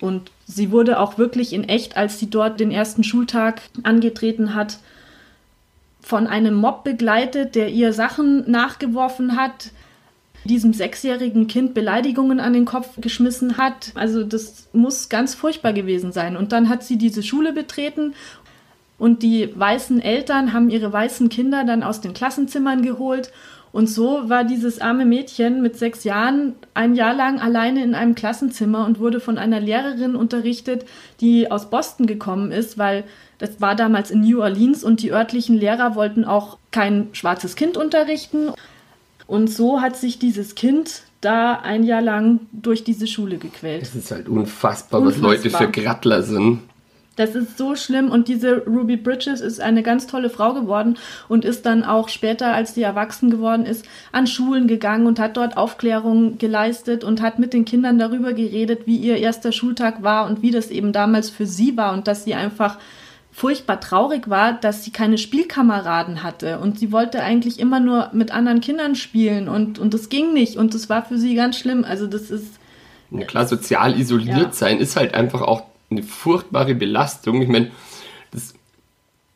Und 0.00 0.30
sie 0.54 0.70
wurde 0.70 0.98
auch 0.98 1.18
wirklich 1.18 1.52
in 1.52 1.64
echt, 1.64 1.96
als 1.96 2.18
sie 2.18 2.30
dort 2.30 2.60
den 2.60 2.70
ersten 2.70 3.04
Schultag 3.04 3.62
angetreten 3.82 4.54
hat, 4.54 4.78
von 6.00 6.26
einem 6.26 6.54
Mob 6.54 6.84
begleitet, 6.84 7.54
der 7.54 7.68
ihr 7.68 7.92
Sachen 7.92 8.50
nachgeworfen 8.50 9.36
hat, 9.36 9.70
diesem 10.44 10.72
sechsjährigen 10.72 11.46
Kind 11.46 11.74
Beleidigungen 11.74 12.40
an 12.40 12.52
den 12.52 12.64
Kopf 12.64 12.88
geschmissen 13.00 13.56
hat. 13.56 13.92
Also 13.94 14.24
das 14.24 14.68
muss 14.72 15.08
ganz 15.08 15.34
furchtbar 15.34 15.72
gewesen 15.72 16.12
sein. 16.12 16.36
Und 16.36 16.52
dann 16.52 16.68
hat 16.68 16.82
sie 16.82 16.98
diese 16.98 17.22
Schule 17.22 17.52
betreten 17.52 18.14
und 18.98 19.22
die 19.22 19.50
weißen 19.56 20.00
Eltern 20.00 20.52
haben 20.52 20.70
ihre 20.70 20.92
weißen 20.92 21.28
Kinder 21.28 21.64
dann 21.64 21.82
aus 21.82 22.00
den 22.00 22.14
Klassenzimmern 22.14 22.82
geholt. 22.82 23.32
Und 23.72 23.88
so 23.88 24.28
war 24.28 24.44
dieses 24.44 24.80
arme 24.80 25.06
Mädchen 25.06 25.62
mit 25.62 25.78
sechs 25.78 26.04
Jahren 26.04 26.54
ein 26.74 26.94
Jahr 26.94 27.14
lang 27.14 27.40
alleine 27.40 27.82
in 27.82 27.94
einem 27.94 28.14
Klassenzimmer 28.14 28.84
und 28.84 29.00
wurde 29.00 29.18
von 29.18 29.38
einer 29.38 29.60
Lehrerin 29.60 30.14
unterrichtet, 30.14 30.84
die 31.20 31.50
aus 31.50 31.70
Boston 31.70 32.06
gekommen 32.06 32.52
ist, 32.52 32.76
weil 32.76 33.04
das 33.38 33.60
war 33.60 33.74
damals 33.74 34.10
in 34.10 34.20
New 34.20 34.42
Orleans 34.42 34.84
und 34.84 35.02
die 35.02 35.10
örtlichen 35.10 35.56
Lehrer 35.56 35.94
wollten 35.94 36.24
auch 36.24 36.58
kein 36.70 37.08
schwarzes 37.12 37.56
Kind 37.56 37.78
unterrichten. 37.78 38.50
Und 39.26 39.48
so 39.48 39.80
hat 39.80 39.96
sich 39.96 40.18
dieses 40.18 40.54
Kind 40.54 41.04
da 41.22 41.54
ein 41.54 41.84
Jahr 41.84 42.02
lang 42.02 42.40
durch 42.52 42.84
diese 42.84 43.06
Schule 43.06 43.38
gequält. 43.38 43.82
Das 43.82 43.94
ist 43.94 44.10
halt 44.10 44.28
unfassbar, 44.28 45.00
unfassbar. 45.00 45.30
was 45.30 45.42
Leute 45.42 45.50
für 45.50 45.70
Grattler 45.70 46.22
sind. 46.22 46.60
Das 47.22 47.36
ist 47.36 47.56
so 47.56 47.76
schlimm 47.76 48.10
und 48.10 48.26
diese 48.26 48.64
Ruby 48.66 48.96
Bridges 48.96 49.40
ist 49.40 49.60
eine 49.60 49.84
ganz 49.84 50.08
tolle 50.08 50.28
Frau 50.28 50.54
geworden 50.54 50.98
und 51.28 51.44
ist 51.44 51.64
dann 51.66 51.84
auch 51.84 52.08
später, 52.08 52.52
als 52.52 52.74
sie 52.74 52.82
erwachsen 52.82 53.30
geworden 53.30 53.64
ist, 53.64 53.84
an 54.10 54.26
Schulen 54.26 54.66
gegangen 54.66 55.06
und 55.06 55.20
hat 55.20 55.36
dort 55.36 55.56
Aufklärung 55.56 56.38
geleistet 56.38 57.04
und 57.04 57.22
hat 57.22 57.38
mit 57.38 57.52
den 57.52 57.64
Kindern 57.64 57.96
darüber 58.00 58.32
geredet, 58.32 58.88
wie 58.88 58.96
ihr 58.96 59.18
erster 59.18 59.52
Schultag 59.52 60.02
war 60.02 60.26
und 60.26 60.42
wie 60.42 60.50
das 60.50 60.70
eben 60.70 60.92
damals 60.92 61.30
für 61.30 61.46
sie 61.46 61.76
war 61.76 61.92
und 61.92 62.08
dass 62.08 62.24
sie 62.24 62.34
einfach 62.34 62.78
furchtbar 63.30 63.78
traurig 63.78 64.28
war, 64.28 64.54
dass 64.54 64.82
sie 64.82 64.90
keine 64.90 65.16
Spielkameraden 65.16 66.24
hatte 66.24 66.58
und 66.58 66.80
sie 66.80 66.90
wollte 66.90 67.22
eigentlich 67.22 67.60
immer 67.60 67.78
nur 67.78 68.10
mit 68.12 68.32
anderen 68.32 68.60
Kindern 68.60 68.96
spielen 68.96 69.48
und, 69.48 69.78
und 69.78 69.94
das 69.94 70.08
ging 70.08 70.32
nicht 70.32 70.56
und 70.56 70.74
das 70.74 70.88
war 70.88 71.04
für 71.04 71.18
sie 71.18 71.36
ganz 71.36 71.56
schlimm. 71.56 71.84
Also 71.84 72.08
das 72.08 72.32
ist... 72.32 72.58
Ja, 73.12 73.24
klar, 73.26 73.46
sozial 73.46 73.96
isoliert 73.96 74.38
ja. 74.38 74.52
sein 74.52 74.80
ist 74.80 74.96
halt 74.96 75.14
einfach 75.14 75.42
auch 75.42 75.71
eine 75.92 76.02
furchtbare 76.02 76.74
Belastung. 76.74 77.40
Ich 77.42 77.48
meine, 77.48 77.70
das, 78.32 78.54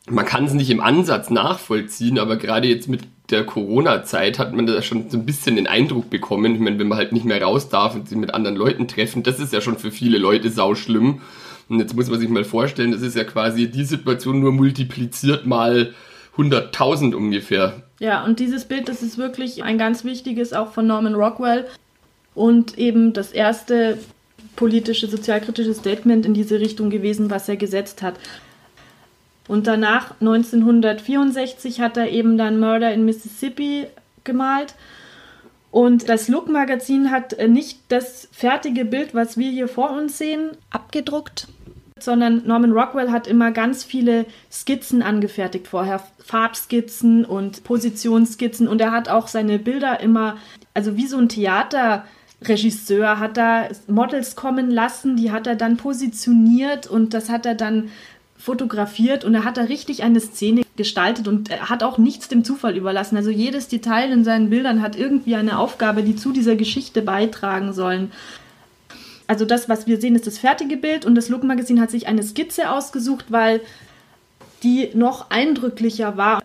man 0.09 0.25
kann 0.25 0.45
es 0.45 0.53
nicht 0.53 0.69
im 0.69 0.81
Ansatz 0.81 1.29
nachvollziehen, 1.29 2.19
aber 2.19 2.37
gerade 2.37 2.67
jetzt 2.67 2.87
mit 2.87 3.01
der 3.29 3.45
Corona-Zeit 3.45 4.39
hat 4.39 4.53
man 4.53 4.65
da 4.65 4.81
schon 4.81 5.09
so 5.09 5.17
ein 5.17 5.25
bisschen 5.25 5.57
den 5.57 5.67
Eindruck 5.67 6.09
bekommen. 6.09 6.55
Ich 6.55 6.61
meine, 6.61 6.79
wenn 6.79 6.87
man 6.87 6.97
halt 6.97 7.11
nicht 7.11 7.25
mehr 7.25 7.41
raus 7.41 7.69
darf 7.69 7.95
und 7.95 8.07
sich 8.07 8.17
mit 8.17 8.33
anderen 8.33 8.55
Leuten 8.55 8.87
treffen, 8.87 9.23
das 9.23 9.39
ist 9.39 9.53
ja 9.53 9.61
schon 9.61 9.77
für 9.77 9.91
viele 9.91 10.17
Leute 10.17 10.49
sauschlimm. 10.49 11.21
Und 11.69 11.79
jetzt 11.79 11.95
muss 11.95 12.09
man 12.09 12.19
sich 12.19 12.29
mal 12.29 12.45
vorstellen, 12.45 12.91
das 12.91 13.01
ist 13.01 13.15
ja 13.15 13.25
quasi 13.25 13.69
die 13.69 13.83
Situation 13.83 14.39
nur 14.39 14.53
multipliziert 14.53 15.45
mal 15.45 15.93
100.000 16.37 17.13
ungefähr. 17.13 17.81
Ja, 17.99 18.23
und 18.23 18.39
dieses 18.39 18.65
Bild, 18.65 18.87
das 18.87 19.03
ist 19.03 19.17
wirklich 19.17 19.63
ein 19.63 19.77
ganz 19.77 20.05
wichtiges, 20.05 20.53
auch 20.53 20.71
von 20.71 20.87
Norman 20.87 21.15
Rockwell. 21.15 21.67
Und 22.35 22.77
eben 22.77 23.13
das 23.13 23.31
erste 23.31 23.97
politische, 24.57 25.07
sozialkritische 25.07 25.73
Statement 25.73 26.25
in 26.25 26.33
diese 26.33 26.59
Richtung 26.59 26.89
gewesen, 26.89 27.29
was 27.29 27.47
er 27.47 27.55
gesetzt 27.55 28.01
hat. 28.01 28.15
Und 29.47 29.67
danach, 29.67 30.11
1964, 30.19 31.79
hat 31.79 31.95
er 31.95 32.09
eben 32.09 32.37
dann 32.37 32.59
Murder 32.59 32.93
in 32.93 33.05
Mississippi 33.05 33.87
gemalt. 34.25 34.75
Und 35.71 36.09
das 36.09 36.27
Look-Magazin 36.27 37.11
hat 37.11 37.33
äh, 37.33 37.47
nicht 37.47 37.79
das 37.87 38.27
fertige 38.31 38.83
Bild, 38.83 39.13
was 39.13 39.37
wir 39.37 39.49
hier 39.49 39.69
vor 39.69 39.91
uns 39.91 40.17
sehen, 40.17 40.51
abgedruckt, 40.69 41.47
sondern 41.99 42.45
Norman 42.45 42.71
Rockwell 42.71 43.11
hat 43.11 43.27
immer 43.27 43.51
ganz 43.51 43.83
viele 43.83 44.25
Skizzen 44.51 45.01
angefertigt 45.01 45.67
vorher, 45.67 46.01
Farbskizzen 46.19 47.25
und 47.25 47.63
Positionsskizzen. 47.63 48.67
Und 48.67 48.81
er 48.81 48.91
hat 48.91 49.07
auch 49.07 49.27
seine 49.27 49.59
Bilder 49.59 49.99
immer, 49.99 50.37
also 50.73 50.97
wie 50.97 51.07
so 51.07 51.17
ein 51.17 51.29
Theater, 51.29 52.05
Regisseur 52.41 53.19
hat 53.19 53.37
da 53.37 53.67
Models 53.87 54.35
kommen 54.35 54.69
lassen, 54.69 55.15
die 55.15 55.31
hat 55.31 55.47
er 55.47 55.55
dann 55.55 55.77
positioniert 55.77 56.87
und 56.87 57.13
das 57.13 57.29
hat 57.29 57.45
er 57.45 57.55
dann 57.55 57.89
fotografiert 58.37 59.25
und 59.25 59.33
er 59.33 59.43
hat 59.43 59.57
da 59.57 59.63
richtig 59.63 60.03
eine 60.03 60.19
Szene 60.19 60.61
gestaltet 60.75 61.27
und 61.27 61.49
er 61.49 61.69
hat 61.69 61.81
auch 61.81 61.97
nichts 61.97 62.27
dem 62.27 62.43
Zufall 62.43 62.77
überlassen. 62.77 63.17
Also 63.17 63.31
jedes 63.31 63.67
Detail 63.67 64.11
in 64.11 64.23
seinen 64.23 64.51
Bildern 64.51 64.83
hat 64.83 64.95
irgendwie 64.95 65.35
eine 65.35 65.57
Aufgabe, 65.57 66.03
die 66.03 66.15
zu 66.15 66.31
dieser 66.31 66.55
Geschichte 66.55 67.01
beitragen 67.01 67.73
sollen. 67.73 68.11
Also 69.25 69.43
das, 69.43 69.67
was 69.67 69.87
wir 69.87 69.99
sehen, 69.99 70.15
ist 70.15 70.27
das 70.27 70.37
fertige 70.37 70.77
Bild 70.77 71.05
und 71.05 71.15
das 71.15 71.29
Look 71.29 71.43
Magazine 71.43 71.81
hat 71.81 71.91
sich 71.91 72.07
eine 72.07 72.23
Skizze 72.23 72.69
ausgesucht, 72.69 73.25
weil 73.29 73.61
die 74.63 74.91
noch 74.93 75.29
eindrücklicher 75.31 76.15
war. 76.15 76.41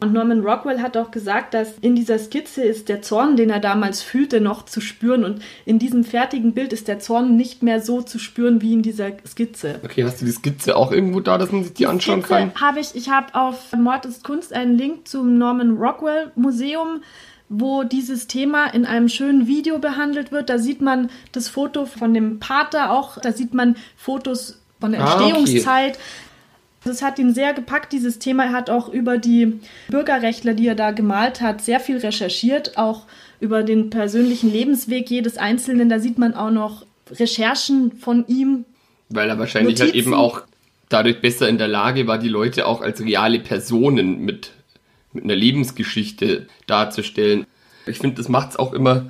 Und 0.00 0.12
Norman 0.12 0.40
Rockwell 0.40 0.80
hat 0.80 0.96
auch 0.96 1.10
gesagt, 1.10 1.54
dass 1.54 1.76
in 1.80 1.96
dieser 1.96 2.20
Skizze 2.20 2.62
ist 2.62 2.88
der 2.88 3.02
Zorn, 3.02 3.36
den 3.36 3.50
er 3.50 3.58
damals 3.58 4.00
fühlte, 4.00 4.40
noch 4.40 4.64
zu 4.64 4.80
spüren. 4.80 5.24
Und 5.24 5.42
in 5.64 5.80
diesem 5.80 6.04
fertigen 6.04 6.54
Bild 6.54 6.72
ist 6.72 6.86
der 6.86 7.00
Zorn 7.00 7.36
nicht 7.36 7.64
mehr 7.64 7.80
so 7.80 8.00
zu 8.00 8.20
spüren 8.20 8.62
wie 8.62 8.74
in 8.74 8.82
dieser 8.82 9.10
Skizze. 9.26 9.80
Okay, 9.82 10.04
hast 10.04 10.20
du 10.20 10.24
die 10.24 10.30
Skizze 10.30 10.76
auch 10.76 10.92
irgendwo 10.92 11.18
da, 11.18 11.36
dass 11.36 11.50
man 11.50 11.64
sich 11.64 11.72
die, 11.72 11.78
die 11.78 11.86
anschauen 11.86 12.22
Skizze 12.22 12.34
kann? 12.34 12.54
Habe 12.54 12.78
ich. 12.78 12.94
Ich 12.94 13.08
habe 13.10 13.34
auf 13.34 13.72
Mord 13.72 14.06
ist 14.06 14.22
Kunst 14.22 14.52
einen 14.52 14.76
Link 14.78 15.08
zum 15.08 15.36
Norman 15.36 15.76
Rockwell 15.76 16.30
Museum 16.36 17.02
wo 17.50 17.82
dieses 17.82 18.26
Thema 18.26 18.66
in 18.66 18.84
einem 18.84 19.08
schönen 19.08 19.46
Video 19.46 19.78
behandelt 19.78 20.32
wird. 20.32 20.50
Da 20.50 20.58
sieht 20.58 20.82
man 20.82 21.10
das 21.32 21.48
Foto 21.48 21.86
von 21.86 22.12
dem 22.12 22.40
Pater 22.40 22.92
auch, 22.92 23.18
da 23.18 23.32
sieht 23.32 23.54
man 23.54 23.76
Fotos 23.96 24.60
von 24.80 24.92
der 24.92 25.00
Entstehungszeit. 25.00 25.96
Ah, 25.96 25.98
okay. 25.98 26.27
Das 26.84 27.02
hat 27.02 27.18
ihn 27.18 27.34
sehr 27.34 27.54
gepackt, 27.54 27.92
dieses 27.92 28.18
Thema. 28.18 28.44
Er 28.44 28.52
hat 28.52 28.70
auch 28.70 28.88
über 28.88 29.18
die 29.18 29.60
Bürgerrechtler, 29.88 30.54
die 30.54 30.68
er 30.68 30.74
da 30.74 30.92
gemalt 30.92 31.40
hat, 31.40 31.60
sehr 31.60 31.80
viel 31.80 31.98
recherchiert, 31.98 32.78
auch 32.78 33.02
über 33.40 33.62
den 33.62 33.90
persönlichen 33.90 34.52
Lebensweg 34.52 35.10
jedes 35.10 35.38
Einzelnen. 35.38 35.88
Da 35.88 35.98
sieht 35.98 36.18
man 36.18 36.34
auch 36.34 36.50
noch 36.50 36.86
Recherchen 37.10 37.92
von 37.92 38.26
ihm. 38.28 38.64
Weil 39.08 39.28
er 39.28 39.38
wahrscheinlich 39.38 39.78
Notizen. 39.78 39.94
halt 39.94 40.06
eben 40.06 40.14
auch 40.14 40.42
dadurch 40.88 41.20
besser 41.20 41.48
in 41.48 41.58
der 41.58 41.68
Lage 41.68 42.06
war, 42.06 42.18
die 42.18 42.28
Leute 42.28 42.66
auch 42.66 42.80
als 42.80 43.00
reale 43.00 43.40
Personen 43.40 44.24
mit, 44.24 44.52
mit 45.12 45.24
einer 45.24 45.36
Lebensgeschichte 45.36 46.46
darzustellen. 46.66 47.44
Ich 47.86 47.98
finde, 47.98 48.16
das 48.16 48.28
macht 48.28 48.50
es 48.50 48.56
auch 48.56 48.72
immer 48.72 49.06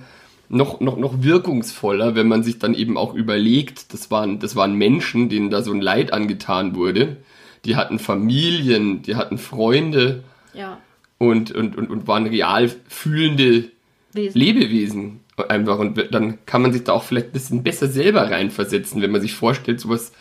noch, 0.49 0.81
noch, 0.81 0.97
noch 0.97 1.23
wirkungsvoller, 1.23 2.15
wenn 2.15 2.27
man 2.27 2.43
sich 2.43 2.59
dann 2.59 2.75
eben 2.75 2.97
auch 2.97 3.13
überlegt, 3.13 3.93
das 3.93 4.11
waren, 4.11 4.39
das 4.39 4.57
waren 4.57 4.75
Menschen, 4.75 5.29
denen 5.29 5.51
da 5.51 5.63
so 5.63 5.73
ein 5.73 5.83
Leid 5.83 6.13
angetan 6.13 6.75
wurde 6.75 7.19
die 7.65 7.77
hatten 7.77 7.99
Familien, 7.99 9.03
die 9.03 9.17
hatten 9.17 9.39
Freunde 9.39 10.25
ja. 10.55 10.79
und, 11.19 11.53
und, 11.53 11.77
und, 11.77 11.91
und 11.91 12.07
waren 12.07 12.27
real 12.27 12.71
fühlende 12.89 13.71
Wesen. 14.13 14.39
Lebewesen 14.39 15.21
einfach. 15.49 15.79
Und 15.79 16.13
dann 16.13 16.39
kann 16.47 16.63
man 16.63 16.73
sich 16.73 16.85
da 16.85 16.93
auch 16.93 17.03
vielleicht 17.03 17.29
ein 17.29 17.33
bisschen 17.33 17.63
besser 17.63 17.89
selber 17.89 18.31
reinversetzen, 18.31 19.03
wenn 19.03 19.11
man 19.11 19.21
sich 19.21 19.35
vorstellt, 19.35 19.81
sowas 19.81 20.13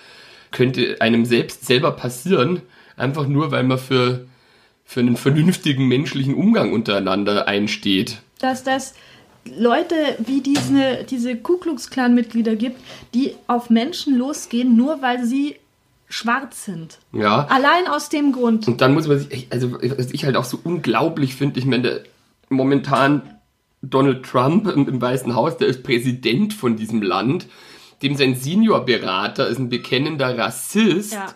könnte 0.51 0.97
einem 1.01 1.25
selbst 1.25 1.65
selber 1.65 1.91
passieren, 1.91 2.61
einfach 2.95 3.27
nur, 3.27 3.51
weil 3.51 3.63
man 3.63 3.77
für, 3.77 4.27
für 4.85 5.01
einen 5.01 5.17
vernünftigen 5.17 5.87
menschlichen 5.87 6.35
Umgang 6.35 6.71
untereinander 6.71 7.47
einsteht. 7.47 8.21
Dass 8.39 8.63
das 8.63 8.93
Leute 9.45 9.95
wie 10.19 10.41
diese, 10.41 11.05
diese 11.09 11.35
Ku 11.37 11.57
Klux 11.57 11.89
Klan 11.89 12.13
Mitglieder 12.15 12.55
gibt, 12.55 12.81
die 13.13 13.33
auf 13.47 13.69
Menschen 13.69 14.17
losgehen, 14.17 14.75
nur 14.75 15.01
weil 15.01 15.23
sie 15.23 15.55
schwarz 16.09 16.65
sind. 16.65 16.99
Ja. 17.11 17.45
Allein 17.47 17.87
aus 17.87 18.09
dem 18.09 18.31
Grund. 18.31 18.67
Und 18.67 18.81
dann 18.81 18.93
muss 18.93 19.07
man 19.07 19.19
sich, 19.19 19.47
also 19.49 19.73
was 19.73 20.11
ich 20.11 20.25
halt 20.25 20.37
auch 20.37 20.45
so 20.45 20.59
unglaublich 20.63 21.35
finde, 21.35 21.59
ich 21.59 21.65
meine, 21.65 22.03
momentan 22.49 23.37
Donald 23.81 24.25
Trump 24.25 24.67
im, 24.67 24.87
im, 24.87 25.01
Weißen 25.01 25.35
Haus, 25.35 25.57
der 25.57 25.67
ist 25.67 25.83
Präsident 25.83 26.53
von 26.53 26.77
diesem 26.77 27.01
Land, 27.01 27.47
dem 28.01 28.15
sein 28.15 28.35
Seniorberater 28.35 29.47
ist 29.47 29.59
ein 29.59 29.69
bekennender 29.69 30.37
Rassist 30.37 31.13
ja. 31.13 31.27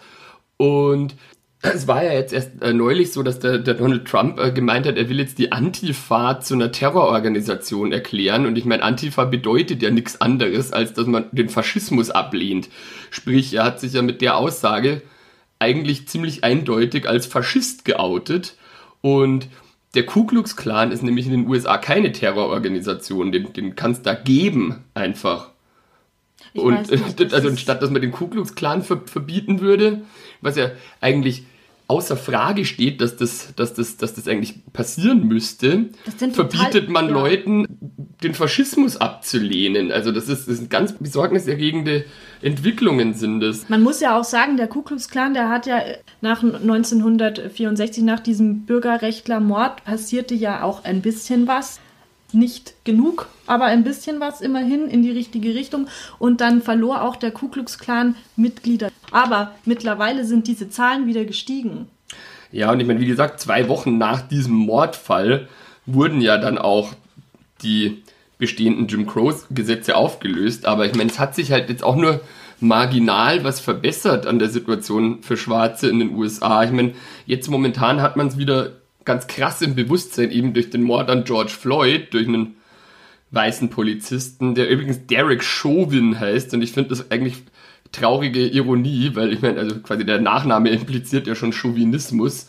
und 0.58 1.16
es 1.64 1.88
war 1.88 2.04
ja 2.04 2.14
jetzt 2.14 2.34
erst 2.34 2.62
äh, 2.62 2.74
neulich 2.74 3.12
so, 3.14 3.22
dass 3.22 3.40
der, 3.40 3.60
der 3.60 3.76
Donald 3.76 4.06
Trump 4.08 4.40
äh, 4.40 4.52
gemeint 4.52 4.88
hat, 4.88 4.98
er 4.98 5.10
will 5.10 5.20
jetzt 5.20 5.38
die 5.38 5.52
Antifa 5.52 6.40
zu 6.40 6.56
einer 6.56 6.72
Terrororganisation 6.72 7.92
erklären. 7.92 8.48
Und 8.48 8.58
ich 8.58 8.66
meine, 8.66 8.84
Antifa 8.84 9.26
bedeutet 9.26 9.84
ja 9.84 9.92
nichts 9.92 10.20
anderes, 10.22 10.74
als 10.74 10.94
dass 10.94 11.06
man 11.06 11.26
den 11.32 11.50
Faschismus 11.50 12.10
ablehnt. 12.10 12.70
Sprich, 13.12 13.54
er 13.54 13.66
hat 13.66 13.80
sich 13.80 13.94
ja 13.94 14.02
mit 14.02 14.22
der 14.22 14.38
Aussage 14.38 15.04
eigentlich 15.60 16.08
ziemlich 16.08 16.44
eindeutig 16.44 17.08
als 17.08 17.28
Faschist 17.28 17.86
geoutet. 17.86 18.56
Und 19.02 19.48
der 19.94 20.06
Ku 20.08 20.26
Klux 20.26 20.56
Klan 20.56 20.92
ist 20.92 21.04
nämlich 21.04 21.28
in 21.28 21.32
den 21.32 21.48
USA 21.48 21.78
keine 21.78 22.12
Terrororganisation. 22.12 23.32
Den, 23.32 23.54
den 23.54 23.76
kann 23.76 23.92
es 23.92 24.02
da 24.02 24.16
geben, 24.16 24.84
einfach. 24.96 25.52
Ich 26.54 26.62
und 26.62 26.90
nicht, 26.90 27.34
also 27.34 27.56
statt 27.56 27.84
dass 27.84 27.92
man 27.92 28.02
den 28.02 28.12
Ku 28.12 28.28
Klux 28.28 28.56
Klan 28.56 28.82
verbieten 28.82 29.60
würde, 29.60 30.02
was 30.42 30.56
ja 30.56 30.72
eigentlich 31.02 31.44
außer 31.92 32.16
Frage 32.16 32.64
steht, 32.64 33.02
dass 33.02 33.18
das, 33.18 33.54
dass 33.58 33.74
das, 33.74 33.98
dass 33.98 34.14
das 34.14 34.26
eigentlich 34.26 34.64
passieren 34.72 35.28
müsste, 35.28 35.90
verbietet 36.32 36.88
man 36.88 37.08
ja. 37.08 37.12
Leuten, 37.12 37.68
den 38.24 38.34
Faschismus 38.34 38.96
abzulehnen. 38.96 39.92
Also 39.92 40.14
das 40.14 40.30
ist, 40.30 40.48
das 40.48 40.58
sind 40.58 40.70
ganz 40.70 40.94
besorgniserregende 40.94 42.06
Entwicklungen 42.42 43.14
sind 43.14 43.44
es. 43.44 43.68
Man 43.68 43.84
muss 43.84 44.00
ja 44.00 44.18
auch 44.18 44.24
sagen, 44.24 44.56
der 44.56 44.68
Ku 44.68 44.84
Klux 44.84 45.10
Klan, 45.10 45.34
der 45.34 45.50
hat 45.50 45.66
ja 45.66 45.82
nach 46.22 46.44
1964, 46.44 48.04
nach 48.04 48.22
diesem 48.22 48.66
Bürgerrechtlermord, 48.66 49.84
passierte 49.84 50.34
ja 50.34 50.64
auch 50.64 50.86
ein 50.86 51.02
bisschen 51.02 51.46
was 51.46 51.82
nicht 52.34 52.74
genug, 52.84 53.28
aber 53.48 53.66
ein 53.66 53.84
bisschen 53.84 54.20
was 54.20 54.42
immerhin 54.42 54.88
in 54.88 55.02
die 55.04 55.12
richtige 55.12 55.54
Richtung. 55.56 55.88
Und 56.20 56.42
dann 56.42 56.62
verlor 56.62 57.02
auch 57.02 57.16
der 57.16 57.32
Ku 57.32 57.48
Klux 57.48 57.78
Klan 57.78 58.16
Mitglieder. 58.36 58.90
Aber 59.12 59.56
mittlerweile 59.66 60.26
sind 60.26 60.48
diese 60.48 60.70
Zahlen 60.70 61.08
wieder 61.08 61.26
gestiegen. 61.26 61.88
Ja, 62.52 62.72
und 62.72 62.80
ich 62.80 62.88
meine, 62.88 63.00
wie 63.00 63.06
gesagt, 63.06 63.40
zwei 63.40 63.70
Wochen 63.70 63.98
nach 63.98 64.22
diesem 64.22 64.54
Mordfall 64.54 65.48
wurden 65.86 66.22
ja 66.22 66.38
dann 66.38 66.58
auch 66.58 66.94
die 67.64 68.04
bestehenden 68.38 68.88
Jim 68.88 69.08
Crow-Gesetze 69.08 69.96
aufgelöst. 69.96 70.66
Aber 70.66 70.86
ich 70.86 70.96
meine, 70.96 71.10
es 71.10 71.20
hat 71.20 71.36
sich 71.36 71.52
halt 71.52 71.70
jetzt 71.70 71.84
auch 71.84 71.96
nur 71.96 72.22
marginal 72.60 73.44
was 73.44 73.60
verbessert 73.60 74.28
an 74.28 74.40
der 74.40 74.50
Situation 74.50 75.24
für 75.24 75.38
Schwarze 75.38 75.90
in 75.90 76.00
den 76.00 76.16
USA. 76.16 76.64
Ich 76.64 76.72
meine, 76.72 76.94
jetzt 77.26 77.50
momentan 77.50 78.02
hat 78.02 78.16
man 78.16 78.28
es 78.28 78.38
wieder 78.38 78.81
ganz 79.06 79.28
krass 79.28 79.62
im 79.62 79.76
Bewusstsein, 79.76 80.32
eben 80.32 80.54
durch 80.54 80.70
den 80.70 80.84
Mord 80.84 81.10
an 81.10 81.24
George 81.24 81.52
Floyd, 81.52 82.14
durch 82.14 82.28
einen 82.28 82.56
weißen 83.32 83.70
Polizisten, 83.70 84.56
der 84.56 84.70
übrigens 84.70 85.08
Derek 85.08 85.44
Chauvin 85.44 86.20
heißt. 86.20 86.54
Und 86.54 86.62
ich 86.62 86.72
finde 86.74 86.90
das 86.90 87.12
eigentlich 87.12 87.44
traurige 87.92 88.48
Ironie, 88.48 89.12
weil 89.14 89.34
ich 89.34 89.42
meine, 89.42 89.60
also 89.60 89.80
quasi 89.80 90.06
der 90.06 90.20
Nachname 90.20 90.70
impliziert 90.70 91.28
ja 91.28 91.36
schon 91.36 91.54
Chauvinismus. 91.54 92.48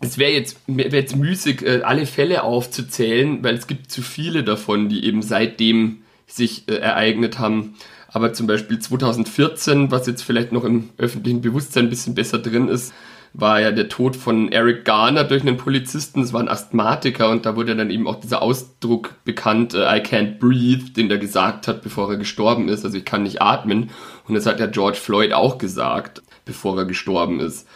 Es 0.00 0.18
wäre 0.18 0.32
jetzt, 0.32 0.58
wär 0.66 0.88
jetzt 0.88 1.16
müßig, 1.16 1.62
äh, 1.62 1.80
alle 1.82 2.06
Fälle 2.06 2.42
aufzuzählen, 2.42 3.42
weil 3.42 3.54
es 3.54 3.66
gibt 3.66 3.90
zu 3.90 4.02
viele 4.02 4.44
davon, 4.44 4.88
die 4.88 5.04
eben 5.04 5.22
seitdem 5.22 6.02
sich 6.26 6.68
äh, 6.68 6.74
ereignet 6.74 7.38
haben. 7.38 7.74
Aber 8.08 8.32
zum 8.32 8.46
Beispiel 8.46 8.78
2014, 8.78 9.90
was 9.90 10.06
jetzt 10.06 10.22
vielleicht 10.22 10.52
noch 10.52 10.64
im 10.64 10.90
öffentlichen 10.98 11.40
Bewusstsein 11.40 11.86
ein 11.86 11.90
bisschen 11.90 12.14
besser 12.14 12.38
drin 12.38 12.68
ist, 12.68 12.92
war 13.36 13.60
ja 13.60 13.72
der 13.72 13.88
Tod 13.88 14.14
von 14.14 14.52
Eric 14.52 14.84
Garner 14.84 15.24
durch 15.24 15.42
einen 15.42 15.56
Polizisten. 15.56 16.20
Das 16.20 16.32
war 16.32 16.40
ein 16.40 16.48
Asthmatiker 16.48 17.30
und 17.30 17.44
da 17.44 17.56
wurde 17.56 17.74
dann 17.74 17.90
eben 17.90 18.06
auch 18.06 18.20
dieser 18.20 18.40
Ausdruck 18.40 19.16
bekannt, 19.24 19.74
äh, 19.74 19.80
I 19.80 20.00
can't 20.00 20.38
breathe, 20.38 20.92
den 20.92 21.08
der 21.08 21.18
gesagt 21.18 21.66
hat, 21.66 21.82
bevor 21.82 22.08
er 22.10 22.16
gestorben 22.16 22.68
ist. 22.68 22.84
Also 22.84 22.96
ich 22.96 23.04
kann 23.04 23.24
nicht 23.24 23.42
atmen. 23.42 23.90
Und 24.28 24.34
das 24.34 24.46
hat 24.46 24.60
ja 24.60 24.66
George 24.66 24.98
Floyd 24.98 25.32
auch 25.32 25.58
gesagt, 25.58 26.22
bevor 26.44 26.78
er 26.78 26.84
gestorben 26.84 27.40
ist. 27.40 27.66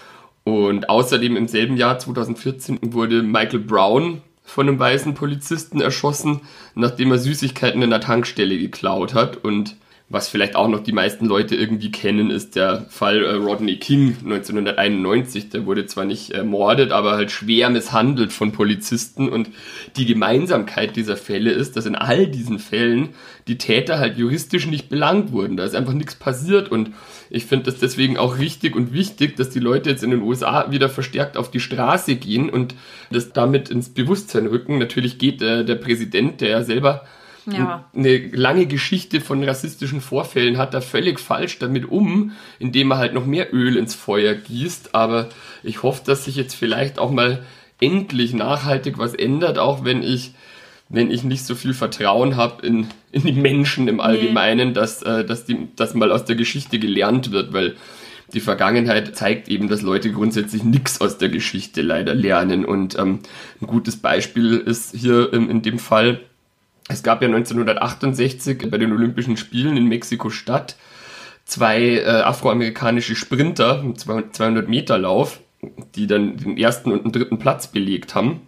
Und 0.45 0.89
außerdem 0.89 1.37
im 1.37 1.49
selben 1.49 1.77
Jahr 1.77 1.99
2014 1.99 2.79
wurde 2.81 3.25
Michael 3.25 3.59
Brown 3.59 4.23
von 4.45 4.69
einem 4.69 4.79
weißen 4.79 5.15
Polizisten 5.15 5.81
erschossen, 5.81 6.41
nachdem 6.77 7.11
er 7.11 7.19
Süßigkeiten 7.19 7.83
in 7.83 7.91
der 7.91 8.01
Tankstelle 8.01 8.57
geklaut 8.59 9.13
hat. 9.13 9.45
Und 9.45 9.77
was 10.11 10.29
vielleicht 10.29 10.57
auch 10.57 10.69
noch 10.69 10.83
die 10.83 10.93
meisten 10.93 11.27
Leute 11.27 11.55
irgendwie 11.55 11.91
kennen, 11.91 12.31
ist 12.31 12.57
der 12.57 12.87
Fall 12.89 13.23
äh, 13.23 13.35
Rodney 13.35 13.77
King 13.77 14.17
1991. 14.25 15.51
Der 15.51 15.67
wurde 15.67 15.85
zwar 15.85 16.07
nicht 16.07 16.31
ermordet, 16.31 16.93
aber 16.93 17.13
halt 17.13 17.31
schwer 17.31 17.69
misshandelt 17.69 18.33
von 18.33 18.53
Polizisten. 18.53 19.29
Und 19.29 19.51
die 19.97 20.07
Gemeinsamkeit 20.07 20.97
dieser 20.97 21.19
Fälle 21.19 21.51
ist, 21.51 21.77
dass 21.77 21.85
in 21.85 21.95
all 21.95 22.27
diesen 22.27 22.59
Fällen 22.59 23.11
die 23.49 23.59
Täter 23.59 23.99
halt 23.99 24.17
juristisch 24.17 24.67
nicht 24.67 24.89
belangt 24.89 25.31
wurden. 25.33 25.59
Da 25.59 25.65
ist 25.65 25.75
einfach 25.75 25.93
nichts 25.93 26.15
passiert. 26.15 26.73
Und 26.73 26.93
ich 27.29 27.45
finde 27.45 27.71
das 27.71 27.79
deswegen 27.79 28.17
auch 28.17 28.39
richtig 28.39 28.75
und 28.75 28.95
wichtig, 28.95 29.37
dass 29.37 29.51
die 29.51 29.61
Leute 29.61 29.91
jetzt 29.91 30.03
in 30.03 30.11
den 30.11 30.23
USA 30.23 30.71
wieder 30.71 30.89
verstärkt 30.89 31.37
auf 31.37 31.51
die 31.51 31.61
Straße 31.61 32.17
gehen 32.17 32.49
und 32.49 32.75
das 33.11 33.35
damit 33.35 33.69
ins 33.69 33.91
Bewusstsein 33.91 34.47
rücken. 34.47 34.79
Natürlich 34.79 35.19
geht 35.19 35.43
äh, 35.43 35.67
der 35.67 35.75
Präsident, 35.75 36.41
der 36.41 36.49
ja 36.49 36.63
selber 36.63 37.05
ja. 37.53 37.85
eine 37.95 38.19
lange 38.29 38.67
Geschichte 38.67 39.21
von 39.21 39.43
rassistischen 39.43 40.01
Vorfällen 40.01 40.59
hat, 40.59 40.75
da 40.75 40.81
völlig 40.81 41.21
falsch 41.21 41.59
damit 41.59 41.89
um, 41.91 42.33
indem 42.59 42.93
er 42.93 42.99
halt 42.99 43.15
noch 43.15 43.27
mehr 43.27 43.53
Öl 43.55 43.77
ins 43.77 43.95
Feuer 43.95 44.35
gießt. 44.35 44.95
Aber 44.95 45.29
ich 45.63 45.83
hoffe, 45.83 46.03
dass 46.05 46.25
sich 46.25 46.37
jetzt 46.37 46.55
vielleicht 46.55 46.99
auch 46.99 47.11
mal 47.11 47.45
endlich 47.81 48.35
nachhaltig 48.35 48.99
was 48.99 49.15
ändert, 49.15 49.59
auch 49.59 49.85
wenn 49.85 50.03
ich 50.03 50.33
wenn 50.91 51.11
ich 51.11 51.23
nicht 51.23 51.45
so 51.45 51.55
viel 51.55 51.75
Vertrauen 51.75 52.37
habe 52.37 52.67
in, 52.67 52.87
in 53.13 53.23
die 53.23 53.33
Menschen 53.33 53.89
im 53.89 54.01
Allgemeinen, 54.01 54.69
nee. 54.69 54.75
dass, 54.75 55.03
äh, 55.03 55.25
dass, 55.25 55.45
die, 55.45 55.69
dass 55.77 55.95
mal 55.95 56.11
aus 56.11 56.25
der 56.25 56.37
Geschichte 56.37 56.79
gelernt 56.79 57.31
wird, 57.31 57.53
weil 57.53 57.77
die 58.33 58.41
Vergangenheit 58.41 59.17
zeigt 59.17 59.49
eben, 59.49 59.69
dass 59.69 59.83
Leute 59.83 60.13
grundsätzlich 60.13 60.63
nichts 60.63 61.01
aus 61.01 61.19
der 61.19 61.29
Geschichte 61.29 61.83
leider 61.83 62.15
lernen. 62.15 62.65
Und 62.65 62.99
ähm, 62.99 63.21
ein 63.61 63.67
gutes 63.67 63.97
Beispiel 63.97 64.59
ist 64.59 64.95
hier 64.95 65.33
ähm, 65.33 65.51
in 65.51 65.63
dem 65.63 65.79
Fall 65.79 66.21
es 66.89 67.03
gab 67.03 67.23
ja 67.23 67.29
1968 67.29 68.71
bei 68.71 68.79
den 68.79 68.93
Olympischen 68.93 69.37
Spielen 69.37 69.77
in 69.77 69.87
Mexiko-Stadt 69.87 70.77
zwei 71.45 71.99
äh, 71.99 72.05
afroamerikanische 72.05 73.17
Sprinter 73.17 73.81
im 73.81 73.97
200 73.97 74.69
Meter 74.69 74.99
Lauf, 74.99 75.41
die 75.95 76.07
dann 76.07 76.37
den 76.37 76.59
ersten 76.59 76.93
und 76.93 77.05
den 77.05 77.13
dritten 77.13 77.39
Platz 77.39 77.69
belegt 77.69 78.15
haben. 78.15 78.43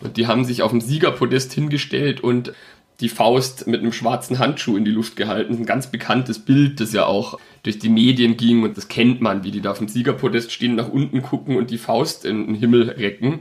Und 0.00 0.16
die 0.16 0.26
haben 0.26 0.44
sich 0.44 0.62
auf 0.62 0.72
dem 0.72 0.80
Siegerpodest 0.80 1.52
hingestellt 1.52 2.20
und 2.20 2.52
die 3.00 3.08
Faust 3.08 3.66
mit 3.66 3.80
einem 3.80 3.92
schwarzen 3.92 4.38
Handschuh 4.38 4.76
in 4.76 4.84
die 4.84 4.90
Luft 4.90 5.16
gehalten. 5.16 5.54
Ein 5.54 5.66
ganz 5.66 5.88
bekanntes 5.88 6.38
Bild, 6.40 6.80
das 6.80 6.92
ja 6.92 7.06
auch 7.06 7.38
durch 7.62 7.78
die 7.78 7.88
Medien 7.88 8.36
ging 8.36 8.62
und 8.62 8.76
das 8.76 8.88
kennt 8.88 9.20
man, 9.20 9.42
wie 9.42 9.50
die 9.50 9.60
da 9.60 9.70
auf 9.70 9.78
dem 9.78 9.88
Siegerpodest 9.88 10.52
stehen, 10.52 10.74
nach 10.74 10.88
unten 10.88 11.22
gucken 11.22 11.56
und 11.56 11.70
die 11.70 11.78
Faust 11.78 12.24
in 12.24 12.46
den 12.46 12.54
Himmel 12.54 12.90
recken. 12.90 13.40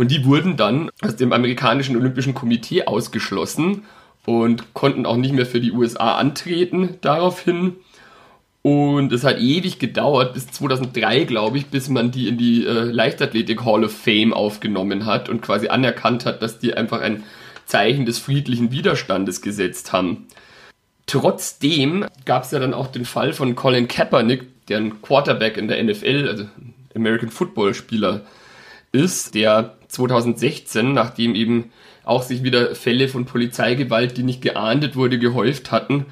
Und 0.00 0.10
die 0.10 0.24
wurden 0.24 0.56
dann 0.56 0.90
aus 1.02 1.16
dem 1.16 1.30
amerikanischen 1.30 1.94
Olympischen 1.94 2.32
Komitee 2.32 2.84
ausgeschlossen 2.86 3.82
und 4.24 4.72
konnten 4.72 5.04
auch 5.04 5.18
nicht 5.18 5.34
mehr 5.34 5.44
für 5.44 5.60
die 5.60 5.72
USA 5.72 6.14
antreten 6.14 6.96
daraufhin. 7.02 7.76
Und 8.62 9.12
es 9.12 9.24
hat 9.24 9.38
ewig 9.40 9.78
gedauert, 9.78 10.32
bis 10.32 10.46
2003, 10.46 11.24
glaube 11.24 11.58
ich, 11.58 11.66
bis 11.66 11.90
man 11.90 12.12
die 12.12 12.28
in 12.28 12.38
die 12.38 12.64
äh, 12.64 12.84
Leichtathletik 12.84 13.62
Hall 13.66 13.84
of 13.84 13.92
Fame 13.92 14.32
aufgenommen 14.32 15.04
hat 15.04 15.28
und 15.28 15.42
quasi 15.42 15.68
anerkannt 15.68 16.24
hat, 16.24 16.40
dass 16.40 16.58
die 16.58 16.72
einfach 16.72 17.02
ein 17.02 17.22
Zeichen 17.66 18.06
des 18.06 18.18
friedlichen 18.18 18.72
Widerstandes 18.72 19.42
gesetzt 19.42 19.92
haben. 19.92 20.28
Trotzdem 21.04 22.06
gab 22.24 22.44
es 22.44 22.52
ja 22.52 22.58
dann 22.58 22.72
auch 22.72 22.86
den 22.86 23.04
Fall 23.04 23.34
von 23.34 23.54
Colin 23.54 23.86
Kaepernick, 23.86 24.66
der 24.68 24.78
ein 24.78 25.02
Quarterback 25.02 25.58
in 25.58 25.68
der 25.68 25.84
NFL, 25.84 26.26
also 26.26 26.46
American 26.94 27.28
Football 27.28 27.74
Spieler 27.74 28.22
ist, 28.92 29.34
der 29.34 29.76
2016, 29.88 30.92
nachdem 30.92 31.34
eben 31.34 31.72
auch 32.04 32.22
sich 32.22 32.42
wieder 32.42 32.74
Fälle 32.74 33.08
von 33.08 33.24
Polizeigewalt, 33.24 34.16
die 34.16 34.22
nicht 34.22 34.42
geahndet 34.42 34.96
wurde, 34.96 35.18
gehäuft 35.18 35.70
hatten, 35.70 36.06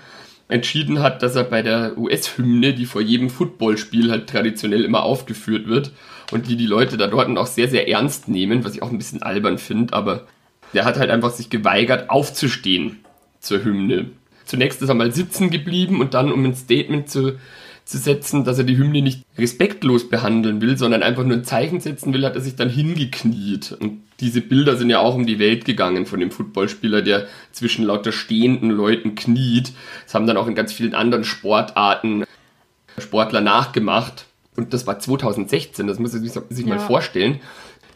entschieden 0.49 1.01
hat, 1.01 1.23
dass 1.23 1.37
er 1.37 1.45
bei 1.45 1.63
der 1.63 1.99
US-Hymne, 1.99 2.75
die 2.75 2.87
vor 2.87 3.01
jedem 3.03 3.31
Footballspiel 3.31 4.11
halt 4.11 4.29
traditionell 4.29 4.85
immer 4.85 5.03
aufgeführt 5.03 5.67
wird 5.67 5.93
und 6.33 6.49
die 6.49 6.57
die 6.57 6.67
Leute 6.67 6.97
da 6.97 7.07
dort 7.07 7.37
auch 7.37 7.47
sehr, 7.47 7.69
sehr 7.69 7.89
ernst 7.89 8.29
nehmen, 8.29 8.65
was 8.65 8.75
ich 8.75 8.83
auch 8.83 8.91
ein 8.91 8.99
bisschen 8.99 9.23
albern 9.23 9.59
finde, 9.59 9.93
aber 9.93 10.27
der 10.75 10.85
hat 10.85 10.99
halt 10.99 11.11
einfach 11.11 11.31
sich 11.31 11.51
geweigert, 11.51 12.11
aufzustehen 12.11 13.01
zur 13.41 13.63
Hymne. 13.65 14.11
Zunächst 14.45 14.81
ist 14.81 14.89
er 14.89 14.95
mal 14.95 15.13
sitzen 15.13 15.51
geblieben 15.51 16.01
und 16.01 16.15
dann, 16.15 16.33
um 16.33 16.45
ein 16.45 16.55
Statement 16.55 17.11
zu 17.11 17.39
zu 17.89 17.97
setzen, 17.97 18.45
dass 18.45 18.59
er 18.59 18.65
die 18.65 18.77
Hymne 18.77 19.01
nicht 19.01 19.25
respektlos 19.39 20.11
behandeln 20.11 20.61
will, 20.61 20.77
sondern 20.77 21.03
einfach 21.03 21.25
nur 21.25 21.39
ein 21.39 21.45
Zeichen 21.45 21.81
setzen 21.81 22.13
will, 22.13 22.27
hat 22.27 22.35
er 22.35 22.43
sich 22.43 22.55
dann 22.55 22.69
hingekniet. 22.69 23.73
Und 23.81 24.03
diese 24.21 24.43
Bilder 24.43 24.77
sind 24.77 24.91
ja 24.91 24.99
auch 24.99 25.15
um 25.15 25.25
die 25.25 25.39
Welt 25.39 25.65
gegangen 25.65 26.05
von 26.05 26.21
dem 26.21 26.31
Footballspieler, 26.31 27.01
der 27.01 27.27
zwischen 27.51 27.87
lauter 27.87 28.13
stehenden 28.13 28.71
Leuten 28.71 29.15
kniet. 29.15 29.73
Das 30.05 30.13
haben 30.13 30.27
dann 30.27 30.37
auch 30.37 30.47
in 30.49 30.55
ganz 30.55 30.71
vielen 30.71 30.95
anderen 30.95 31.25
Sportarten 31.25 32.25
Sportler 32.99 33.41
nachgemacht. 33.41 34.27
Und 34.55 34.75
das 34.75 34.87
war 34.87 34.99
2016, 34.99 35.87
das 35.87 35.99
muss 35.99 36.13
man 36.13 36.23
sich 36.51 36.67
ja. 36.67 36.75
mal 36.75 36.81
vorstellen. 36.81 37.41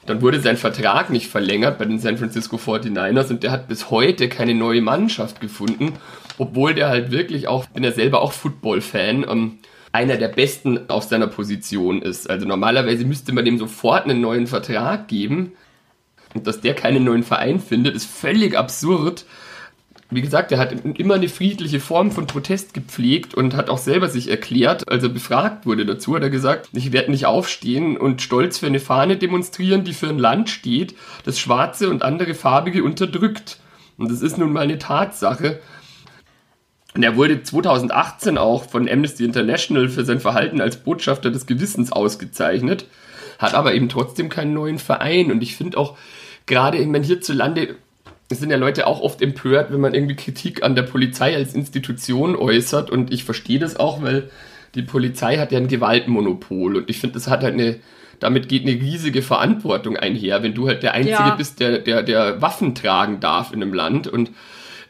Dann 0.07 0.23
wurde 0.23 0.41
sein 0.41 0.57
Vertrag 0.57 1.11
nicht 1.11 1.29
verlängert 1.29 1.79
bei 1.79 1.85
den 1.85 1.99
San 1.99 2.17
Francisco 2.17 2.57
49ers 2.57 3.29
und 3.29 3.43
der 3.43 3.51
hat 3.51 3.69
bis 3.69 3.91
heute 3.91 4.31
keine 4.31 4.55
neue 4.55 4.81
Mannschaft 4.81 5.41
gefunden, 5.41 5.93
obwohl 6.39 6.75
der 6.75 6.89
halt 6.89 7.11
wirklich 7.11 7.47
auch, 7.47 7.67
bin 7.67 7.85
ja 7.85 7.93
selber 7.93 8.23
auch 8.23 8.33
Football-Fan, 8.33 9.27
ähm, 9.29 9.59
einer 9.93 10.17
der 10.17 10.29
besten 10.29 10.89
auf 10.89 11.05
seiner 11.05 11.27
Position 11.27 12.03
ist. 12.03 12.29
Also 12.29 12.47
normalerweise 12.47 13.05
müsste 13.05 13.33
man 13.33 13.45
dem 13.45 13.59
sofort 13.59 14.05
einen 14.05 14.21
neuen 14.21 14.47
Vertrag 14.47 15.07
geben. 15.09 15.53
Und 16.35 16.47
dass 16.47 16.63
der 16.63 16.75
keinen 16.75 17.05
neuen 17.05 17.23
Verein 17.23 17.61
findet, 17.61 17.95
ist 17.95 18.07
völlig 18.07 18.57
absurd. 18.57 19.27
Wie 20.11 20.23
gesagt, 20.23 20.53
er 20.53 20.59
hat 20.59 20.75
immer 20.85 21.15
eine 21.15 21.29
friedliche 21.29 21.81
Form 21.81 22.11
von 22.11 22.27
Protest 22.27 22.75
gepflegt 22.75 23.35
und 23.35 23.55
hat 23.55 23.71
auch 23.71 23.79
selber 23.79 24.09
sich 24.09 24.29
erklärt, 24.29 24.89
als 24.91 25.03
er 25.03 25.09
befragt 25.09 25.65
wurde 25.65 25.87
dazu, 25.87 26.15
hat 26.15 26.23
er 26.23 26.29
gesagt, 26.29 26.69
ich 26.75 26.93
werde 26.93 27.11
nicht 27.11 27.25
aufstehen 27.25 27.97
und 27.97 28.21
stolz 28.21 28.59
für 28.59 28.67
eine 28.67 28.81
Fahne 28.81 29.17
demonstrieren, 29.17 29.85
die 29.85 29.95
für 29.95 30.09
ein 30.09 30.19
Land 30.19 30.51
steht, 30.51 30.95
das 31.25 31.39
Schwarze 31.39 31.89
und 31.89 32.03
andere 32.03 32.35
Farbige 32.35 32.85
unterdrückt. 32.85 33.59
Und 33.97 34.11
das 34.11 34.21
ist 34.21 34.37
nun 34.37 34.53
mal 34.53 34.61
eine 34.61 34.79
Tatsache. 34.79 35.61
Und 36.95 37.03
er 37.03 37.17
wurde 37.17 37.43
2018 37.43 38.37
auch 38.37 38.69
von 38.69 38.89
Amnesty 38.89 39.25
International 39.25 39.89
für 39.89 40.05
sein 40.05 40.21
Verhalten 40.21 40.61
als 40.61 40.77
Botschafter 40.77 41.31
des 41.31 41.47
Gewissens 41.47 41.91
ausgezeichnet, 41.91 42.87
hat 43.39 43.55
aber 43.55 43.75
eben 43.75 43.89
trotzdem 43.89 44.29
keinen 44.29 44.53
neuen 44.53 44.79
Verein. 44.79 45.33
Und 45.33 45.43
ich 45.43 45.57
finde 45.57 45.79
auch, 45.79 45.97
gerade, 46.47 46.79
ich 46.79 46.87
meine, 46.87 47.05
hierzulande 47.05 47.77
sind 48.31 48.51
ja 48.51 48.57
Leute 48.57 48.87
auch 48.87 49.01
oft 49.01 49.23
empört, 49.23 49.73
wenn 49.73 49.81
man 49.81 49.95
irgendwie 49.95 50.17
Kritik 50.17 50.63
an 50.63 50.75
der 50.75 50.83
Polizei 50.83 51.35
als 51.35 51.55
Institution 51.55 52.37
äußert. 52.37 52.91
Und 52.91 53.13
ich 53.13 53.25
verstehe 53.25 53.59
das 53.59 53.77
auch, 53.77 54.03
weil 54.03 54.31
die 54.75 54.83
Polizei 54.83 55.39
hat 55.39 55.53
ja 55.53 55.59
ein 55.59 55.69
Gewaltmonopol. 55.69 56.77
Und 56.77 56.91
ich 56.91 56.99
finde, 56.99 57.15
das 57.15 57.29
hat 57.29 57.43
halt 57.43 57.55
eine, 57.55 57.77
damit 58.21 58.49
geht 58.49 58.63
eine 58.63 58.73
riesige 58.73 59.23
Verantwortung 59.23 59.97
einher, 59.97 60.43
wenn 60.43 60.55
du 60.55 60.69
halt 60.69 60.83
der 60.83 60.95
Einzige 60.95 61.15
ja. 61.15 61.35
bist, 61.35 61.61
der, 61.61 61.79
der, 61.79 62.03
der 62.03 62.41
Waffen 62.41 62.75
tragen 62.75 63.21
darf 63.21 63.53
in 63.53 63.63
einem 63.63 63.75
Land. 63.75 64.09
Und 64.09 64.31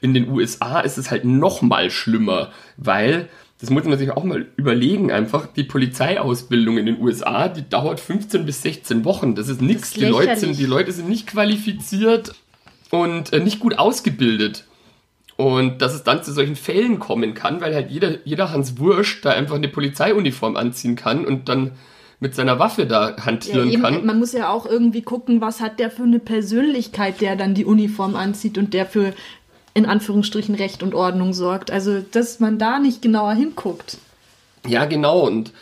in 0.02 0.12
den 0.12 0.28
USA 0.28 0.80
ist 0.80 0.98
es 0.98 1.10
halt 1.10 1.24
noch 1.24 1.62
mal 1.62 1.90
schlimmer, 1.90 2.50
weil 2.76 3.28
das 3.60 3.70
muss 3.70 3.84
man 3.84 3.96
sich 3.96 4.10
auch 4.10 4.24
mal 4.24 4.46
überlegen, 4.56 5.12
einfach 5.12 5.46
die 5.46 5.62
Polizeiausbildung 5.62 6.78
in 6.78 6.86
den 6.86 7.00
USA, 7.00 7.46
die 7.46 7.68
dauert 7.68 8.00
15 8.00 8.44
bis 8.44 8.60
16 8.62 9.04
Wochen. 9.04 9.36
Das 9.36 9.48
ist 9.48 9.62
nichts. 9.62 9.92
Die 9.92 10.04
Leute 10.04 10.34
sind, 10.36 10.58
die 10.58 10.66
Leute 10.66 10.90
sind 10.90 11.08
nicht 11.08 11.28
qualifiziert 11.28 12.34
und 12.90 13.32
äh, 13.32 13.38
nicht 13.38 13.60
gut 13.60 13.78
ausgebildet. 13.78 14.64
Und 15.36 15.80
dass 15.80 15.94
es 15.94 16.02
dann 16.02 16.24
zu 16.24 16.32
solchen 16.32 16.56
Fällen 16.56 16.98
kommen 16.98 17.34
kann, 17.34 17.60
weil 17.60 17.72
halt 17.72 17.90
jeder, 17.92 18.18
jeder 18.24 18.50
Hans 18.50 18.78
Wursch 18.78 19.20
da 19.20 19.30
einfach 19.30 19.54
eine 19.54 19.68
Polizeiuniform 19.68 20.56
anziehen 20.56 20.96
kann 20.96 21.24
und 21.24 21.48
dann 21.48 21.70
mit 22.18 22.34
seiner 22.34 22.58
Waffe 22.58 22.86
da 22.86 23.16
hantieren 23.16 23.68
ja, 23.68 23.74
eben, 23.74 23.82
kann. 23.82 24.06
Man 24.06 24.18
muss 24.18 24.32
ja 24.32 24.48
auch 24.50 24.66
irgendwie 24.66 25.02
gucken, 25.02 25.40
was 25.40 25.60
hat 25.60 25.80
der 25.80 25.90
für 25.90 26.04
eine 26.04 26.20
Persönlichkeit, 26.20 27.20
der 27.20 27.34
dann 27.34 27.54
die 27.54 27.64
Uniform 27.64 28.14
anzieht 28.14 28.58
und 28.58 28.74
der 28.74 28.86
für 28.86 29.12
in 29.74 29.86
Anführungsstrichen 29.86 30.54
Recht 30.54 30.82
und 30.82 30.94
Ordnung 30.94 31.32
sorgt. 31.32 31.70
Also, 31.70 32.00
dass 32.00 32.40
man 32.40 32.58
da 32.58 32.78
nicht 32.78 33.02
genauer 33.02 33.34
hinguckt. 33.34 33.98
Ja, 34.66 34.84
genau. 34.84 35.26
Und 35.26 35.52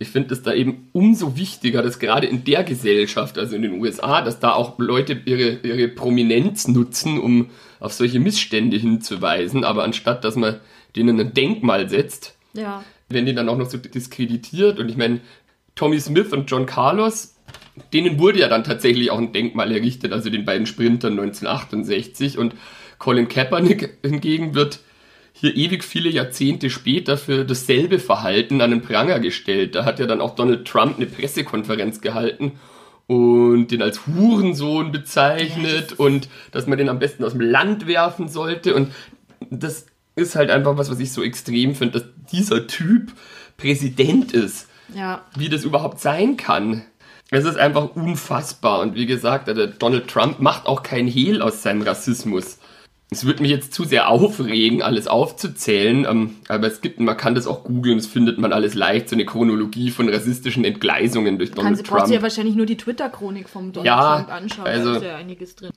ich 0.00 0.08
finde 0.08 0.34
es 0.34 0.42
da 0.42 0.52
eben 0.52 0.88
umso 0.92 1.36
wichtiger, 1.36 1.82
dass 1.82 1.98
gerade 1.98 2.26
in 2.26 2.44
der 2.44 2.62
Gesellschaft, 2.64 3.38
also 3.38 3.56
in 3.56 3.62
den 3.62 3.80
USA, 3.80 4.22
dass 4.22 4.38
da 4.40 4.52
auch 4.54 4.78
Leute 4.78 5.20
ihre, 5.24 5.58
ihre 5.62 5.88
Prominenz 5.88 6.68
nutzen, 6.68 7.18
um 7.18 7.50
auf 7.80 7.92
solche 7.92 8.20
Missstände 8.20 8.76
hinzuweisen. 8.76 9.64
Aber 9.64 9.84
anstatt, 9.84 10.24
dass 10.24 10.36
man 10.36 10.60
denen 10.96 11.18
ein 11.20 11.34
Denkmal 11.34 11.88
setzt, 11.88 12.34
Ja. 12.54 12.84
werden 13.08 13.26
die 13.26 13.34
dann 13.34 13.48
auch 13.48 13.56
noch 13.58 13.70
so 13.70 13.78
diskreditiert. 13.78 14.78
Und 14.78 14.88
ich 14.88 14.96
meine, 14.96 15.20
Tommy 15.74 16.00
Smith 16.00 16.32
und 16.32 16.50
John 16.50 16.66
Carlos, 16.66 17.34
denen 17.92 18.18
wurde 18.18 18.40
ja 18.40 18.48
dann 18.48 18.64
tatsächlich 18.64 19.10
auch 19.10 19.18
ein 19.18 19.32
Denkmal 19.32 19.70
errichtet, 19.72 20.12
also 20.12 20.28
den 20.30 20.44
beiden 20.44 20.66
Sprintern 20.66 21.12
1968. 21.12 22.36
Und 22.38 22.54
Colin 22.98 23.28
Kaepernick 23.28 23.98
hingegen 24.04 24.54
wird 24.54 24.80
hier 25.32 25.54
ewig 25.56 25.84
viele 25.84 26.10
Jahrzehnte 26.10 26.68
später 26.68 27.16
für 27.16 27.44
dasselbe 27.44 28.00
Verhalten 28.00 28.60
an 28.60 28.70
den 28.70 28.82
Pranger 28.82 29.20
gestellt. 29.20 29.74
Da 29.76 29.84
hat 29.84 30.00
ja 30.00 30.06
dann 30.06 30.20
auch 30.20 30.34
Donald 30.34 30.66
Trump 30.66 30.96
eine 30.96 31.06
Pressekonferenz 31.06 32.00
gehalten 32.00 32.58
und 33.06 33.68
den 33.68 33.80
als 33.80 34.06
Hurensohn 34.06 34.90
bezeichnet 34.90 35.92
und 35.92 36.28
dass 36.50 36.66
man 36.66 36.76
den 36.76 36.88
am 36.88 36.98
besten 36.98 37.24
aus 37.24 37.32
dem 37.32 37.40
Land 37.40 37.86
werfen 37.86 38.28
sollte. 38.28 38.74
Und 38.74 38.92
das 39.48 39.86
ist 40.16 40.34
halt 40.34 40.50
einfach 40.50 40.76
was, 40.76 40.90
was 40.90 40.98
ich 40.98 41.12
so 41.12 41.22
extrem 41.22 41.76
finde, 41.76 42.00
dass 42.00 42.08
dieser 42.32 42.66
Typ 42.66 43.12
Präsident 43.56 44.32
ist. 44.32 44.68
Ja. 44.94 45.24
Wie 45.36 45.48
das 45.48 45.64
überhaupt 45.64 46.00
sein 46.00 46.36
kann. 46.36 46.82
Es 47.30 47.44
ist 47.44 47.58
einfach 47.58 47.94
unfassbar. 47.94 48.80
Und 48.80 48.94
wie 48.94 49.06
gesagt, 49.06 49.48
Donald 49.78 50.08
Trump 50.08 50.40
macht 50.40 50.66
auch 50.66 50.82
kein 50.82 51.06
Hehl 51.06 51.42
aus 51.42 51.62
seinem 51.62 51.82
Rassismus. 51.82 52.58
Es 53.10 53.24
würde 53.24 53.40
mich 53.40 53.50
jetzt 53.50 53.72
zu 53.72 53.84
sehr 53.84 54.08
aufregen, 54.10 54.82
alles 54.82 55.06
aufzuzählen, 55.08 56.04
ähm, 56.04 56.34
aber 56.48 56.66
es 56.66 56.82
gibt, 56.82 57.00
man 57.00 57.16
kann 57.16 57.34
das 57.34 57.46
auch 57.46 57.64
googeln, 57.64 57.96
das 57.96 58.06
findet 58.06 58.38
man 58.38 58.52
alles 58.52 58.74
leicht, 58.74 59.08
so 59.08 59.16
eine 59.16 59.24
Chronologie 59.24 59.90
von 59.90 60.10
rassistischen 60.10 60.62
Entgleisungen 60.64 61.38
durch 61.38 61.52
Kann 61.52 61.64
Donald 61.64 61.78
braucht 61.84 61.88
Trump. 62.00 62.08
sie 62.08 62.14
ja 62.14 62.22
wahrscheinlich 62.22 62.54
nur 62.54 62.66
die 62.66 62.76
Twitter-Chronik 62.76 63.48
vom 63.48 63.72
Donald 63.72 63.86
Ja, 63.86 64.16
Trump 64.16 64.30
anschauen. 64.32 64.66
also- 64.66 64.90
da 64.92 64.96
ist 64.98 65.02
ja 65.04 65.16
einiges 65.16 65.56
drin. 65.56 65.70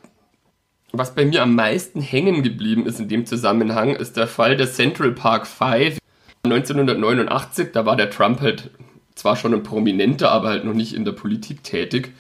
Was 0.92 1.16
bei 1.16 1.24
mir 1.24 1.42
am 1.42 1.56
meisten 1.56 2.02
hängen 2.02 2.44
geblieben 2.44 2.86
ist 2.86 3.00
in 3.00 3.08
dem 3.08 3.26
Zusammenhang, 3.26 3.96
ist 3.96 4.18
der 4.18 4.28
Fall 4.28 4.58
der 4.58 4.70
Central 4.70 5.14
Park 5.14 5.48
Five. 5.48 6.00
1989, 6.44 7.70
da 7.72 7.86
war 7.86 7.96
der 7.96 8.10
Trump 8.10 8.42
halt 8.42 8.72
zwar 9.16 9.38
schon 9.38 9.54
ein 9.54 9.64
Prominenter, 9.64 10.32
aber 10.32 10.50
halt 10.50 10.66
noch 10.66 10.74
nicht 10.74 10.94
in 10.94 11.06
der 11.06 11.14
Politik 11.14 11.64
tätig. 11.64 12.12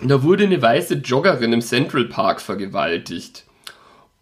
Da 0.00 0.22
wurde 0.22 0.44
eine 0.44 0.60
weiße 0.62 0.94
Joggerin 0.94 1.52
im 1.52 1.60
Central 1.60 2.04
Park 2.04 2.40
vergewaltigt. 2.40 3.43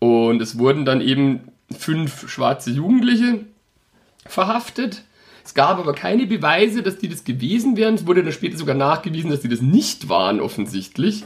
Und 0.03 0.43
es 0.43 0.59
wurden 0.59 0.85
dann 0.85 1.01
eben 1.01 1.43
fünf 1.71 2.29
schwarze 2.29 2.73
Jugendliche 2.73 3.45
verhaftet. 4.27 5.05
Es 5.45 5.55
gab 5.55 5.79
aber 5.79 5.93
keine 5.93 6.27
Beweise, 6.27 6.83
dass 6.83 6.99
die 6.99 7.09
das 7.09 7.23
gewesen 7.23 7.77
wären. 7.77 7.95
Es 7.95 8.05
wurde 8.05 8.25
dann 8.25 8.33
später 8.33 8.59
sogar 8.59 8.75
nachgewiesen, 8.75 9.31
dass 9.31 9.43
die 9.43 9.49
das 9.49 9.63
nicht 9.63 10.09
waren, 10.09 10.41
offensichtlich. 10.41 11.23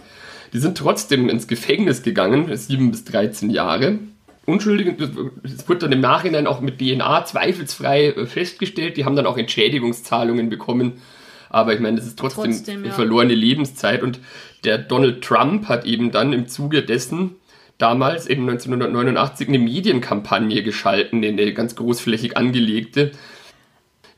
Die 0.52 0.58
sind 0.58 0.76
trotzdem 0.76 1.30
ins 1.30 1.46
Gefängnis 1.46 2.02
gegangen, 2.02 2.54
sieben 2.54 2.90
bis 2.90 3.04
13 3.04 3.48
Jahre. 3.48 3.98
Unschuldige, 4.44 4.94
es 5.42 5.66
wurde 5.66 5.80
dann 5.80 5.92
im 5.92 6.00
Nachhinein 6.02 6.46
auch 6.46 6.60
mit 6.60 6.78
DNA 6.78 7.24
zweifelsfrei 7.24 8.08
äh, 8.08 8.26
festgestellt. 8.26 8.98
Die 8.98 9.06
haben 9.06 9.16
dann 9.16 9.24
auch 9.24 9.38
Entschädigungszahlungen 9.38 10.50
bekommen. 10.50 11.00
Aber 11.48 11.72
ich 11.72 11.80
meine, 11.80 11.96
das 11.96 12.06
ist 12.06 12.18
trotzdem, 12.18 12.52
Trotzdem, 12.52 12.84
ja. 12.84 12.92
verlorene 12.92 13.34
Lebenszeit. 13.34 14.02
Und 14.02 14.20
der 14.64 14.76
Donald 14.76 15.24
Trump 15.24 15.66
hat 15.66 15.86
eben 15.86 16.10
dann 16.10 16.34
im 16.34 16.46
Zuge 16.46 16.82
dessen 16.82 17.36
damals, 17.78 18.26
eben 18.26 18.42
1989, 18.42 19.48
eine 19.48 19.58
Medienkampagne 19.58 20.62
geschalten, 20.62 21.24
eine 21.24 21.52
ganz 21.52 21.76
großflächig 21.76 22.36
angelegte, 22.36 23.12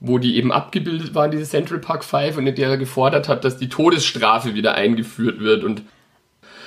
wo 0.01 0.19
die 0.19 0.37
eben 0.37 0.53
abgebildet 0.53 1.15
waren, 1.15 1.31
diese 1.31 1.45
Central 1.45 1.81
Park 1.81 2.05
Five, 2.05 2.37
und 2.37 2.47
in 2.47 2.55
der 2.55 2.71
er 2.71 2.77
gefordert 2.77 3.29
hat, 3.29 3.45
dass 3.45 3.57
die 3.57 3.69
Todesstrafe 3.69 4.55
wieder 4.55 4.75
eingeführt 4.75 5.41
wird 5.41 5.65
und 5.65 5.83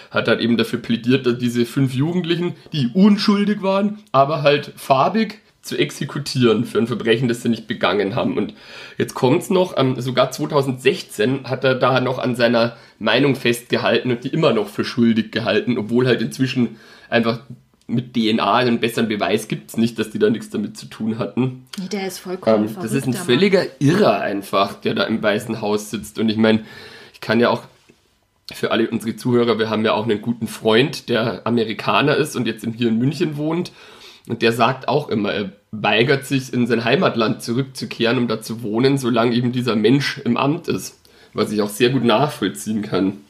hat 0.10 0.28
dann 0.28 0.40
eben 0.40 0.58
dafür 0.58 0.80
plädiert, 0.80 1.26
dass 1.26 1.38
diese 1.38 1.66
fünf 1.66 1.94
Jugendlichen, 1.94 2.56
die 2.74 2.90
unschuldig 2.94 3.62
waren, 3.62 4.00
aber 4.12 4.42
halt 4.42 4.74
farbig 4.76 5.40
zu 5.62 5.78
exekutieren 5.78 6.65
für 6.65 6.80
ein 6.80 6.88
Verbrechen, 6.88 7.28
das 7.28 7.43
sie 7.43 7.50
nicht 7.50 7.67
begangen 7.67 8.15
haben. 8.15 8.38
Und 8.38 8.54
jetzt 8.97 9.13
kommt's 9.13 9.50
noch, 9.50 9.78
ähm, 9.78 10.00
sogar 10.02 10.32
2016 10.32 11.43
hat 11.43 11.63
er 11.63 11.76
da 11.76 12.02
noch 12.02 12.17
an 12.17 12.36
seiner 12.36 12.78
Meinung 12.97 13.36
festgehalten 13.36 14.12
und 14.12 14.24
die 14.24 14.30
immer 14.30 14.54
noch 14.54 14.67
für 14.67 14.84
schuldig 14.84 15.32
gehalten, 15.32 15.78
obwohl 15.78 16.08
halt 16.08 16.21
inzwischen 16.21 16.78
einfach 17.10 17.41
mit 17.88 18.15
DNA 18.15 18.56
einen 18.56 18.80
besseren 18.80 19.10
Beweis 19.10 19.47
gibt's 19.47 19.78
nicht, 19.78 20.00
dass 20.00 20.10
die 20.10 20.19
da 20.19 20.30
nichts 20.30 20.50
damit 20.50 20.78
zu 20.78 20.88
tun 20.88 21.19
hatten. 21.19 21.67
Nee, 21.78 21.89
der 21.91 22.08
ist 22.08 22.19
vollkommen 22.19 22.67
Ähm, 22.67 22.76
das 22.82 22.93
ist 22.93 23.06
ein 23.06 23.13
völliger 23.13 23.65
Irrer 23.80 24.21
einfach, 24.21 24.76
der 24.76 24.95
da 24.95 25.04
im 25.04 25.21
Weißen 25.21 25.62
Haus 25.62 25.91
sitzt. 25.91 26.17
Und 26.17 26.30
ich 26.30 26.38
meine, 26.38 26.63
ich 27.13 27.21
kann 27.21 27.39
ja 27.39 27.50
auch 27.50 27.63
für 28.54 28.71
alle 28.71 28.89
unsere 28.89 29.15
Zuhörer, 29.15 29.60
wir 29.60 29.69
haben 29.69 29.86
ja 29.86 29.93
auch 29.93 30.04
einen 30.04 30.21
guten 30.21 30.47
Freund, 30.47 31.10
der 31.10 31.45
Amerikaner 31.45 32.15
ist 32.15 32.36
und 32.36 32.47
jetzt 32.47 32.65
hier 32.76 32.88
in 32.88 32.97
München 32.97 33.38
wohnt. 33.38 33.71
Und 34.28 34.42
der 34.42 34.52
sagt 34.52 34.88
auch 34.88 35.10
immer, 35.10 35.34
er 35.34 35.52
weigert 35.72 36.26
sich, 36.26 36.54
in 36.54 36.68
sein 36.68 36.84
Heimatland 36.84 37.42
zurückzukehren, 37.42 38.18
um 38.18 38.28
da 38.28 38.42
zu 38.42 38.62
wohnen, 38.62 38.98
solange 38.98 39.34
eben 39.34 39.52
dieser 39.52 39.76
Mensch 39.76 40.20
im 40.20 40.38
Amt 40.38 40.68
ist. 40.68 41.00
Was 41.34 41.52
ich 41.52 41.62
auch 41.62 41.70
sehr 41.70 41.90
gut 41.90 42.04
nachvollziehen 42.04 42.82
kann. 42.82 43.22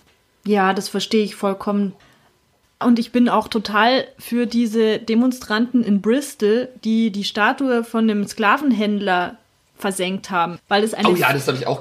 Ja, 0.45 0.73
das 0.73 0.89
verstehe 0.89 1.23
ich 1.23 1.35
vollkommen. 1.35 1.93
Und 2.83 2.97
ich 2.97 3.11
bin 3.11 3.29
auch 3.29 3.47
total 3.47 4.05
für 4.17 4.47
diese 4.47 4.97
Demonstranten 4.97 5.83
in 5.83 6.01
Bristol, 6.01 6.69
die 6.83 7.11
die 7.11 7.23
Statue 7.23 7.83
von 7.83 8.09
einem 8.09 8.25
Sklavenhändler 8.25 9.37
versenkt 9.81 10.29
haben, 10.31 10.59
weil 10.67 10.83
es 10.83 10.93
eine, 10.93 11.09
Oh 11.09 11.15
ja, 11.15 11.27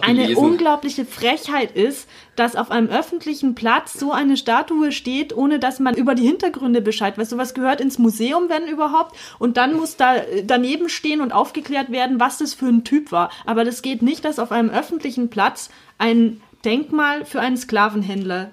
eine 0.01 0.37
unglaubliche 0.37 1.05
Frechheit 1.05 1.73
ist, 1.73 2.09
dass 2.35 2.57
auf 2.57 2.71
einem 2.71 2.89
öffentlichen 2.89 3.55
Platz 3.55 3.95
so 3.95 4.13
eine 4.13 4.37
Statue 4.37 4.91
steht, 4.93 5.37
ohne 5.37 5.59
dass 5.59 5.79
man 5.79 5.95
über 5.95 6.15
die 6.15 6.27
Hintergründe 6.27 6.81
Bescheid 6.81 7.17
weiß. 7.19 7.31
Sowas 7.31 7.55
gehört 7.55 7.81
ins 7.81 7.99
Museum, 7.99 8.49
wenn 8.49 8.67
überhaupt, 8.67 9.15
und 9.39 9.57
dann 9.57 9.75
muss 9.75 9.97
da 9.97 10.17
äh, 10.17 10.43
daneben 10.45 10.89
stehen 10.89 11.21
und 11.21 11.33
aufgeklärt 11.33 11.93
werden, 11.93 12.19
was 12.19 12.39
das 12.39 12.55
für 12.55 12.67
ein 12.67 12.83
Typ 12.83 13.13
war. 13.13 13.31
Aber 13.47 13.65
das 13.65 13.83
geht 13.83 14.03
nicht, 14.03 14.25
dass 14.25 14.39
auf 14.39 14.51
einem 14.53 14.71
öffentlichen 14.71 15.29
Platz 15.31 15.71
ein 15.99 16.41
Denkmal 16.65 17.25
für 17.25 17.41
einen 17.41 17.57
Sklavenhändler 17.57 18.51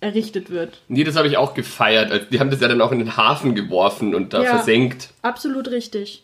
errichtet 0.00 0.50
wird. 0.50 0.82
Nee, 0.88 1.02
das 1.04 1.16
habe 1.16 1.28
ich 1.28 1.36
auch 1.36 1.54
gefeiert. 1.54 2.12
Also, 2.12 2.26
Die 2.30 2.38
haben 2.38 2.50
das 2.50 2.60
ja 2.60 2.68
dann 2.68 2.80
auch 2.80 2.92
in 2.92 2.98
den 2.98 3.16
Hafen 3.16 3.54
geworfen 3.54 4.14
und 4.14 4.32
da 4.32 4.42
Ja. 4.42 4.50
versenkt. 4.50 5.10
Absolut 5.22 5.68
richtig. 5.68 6.22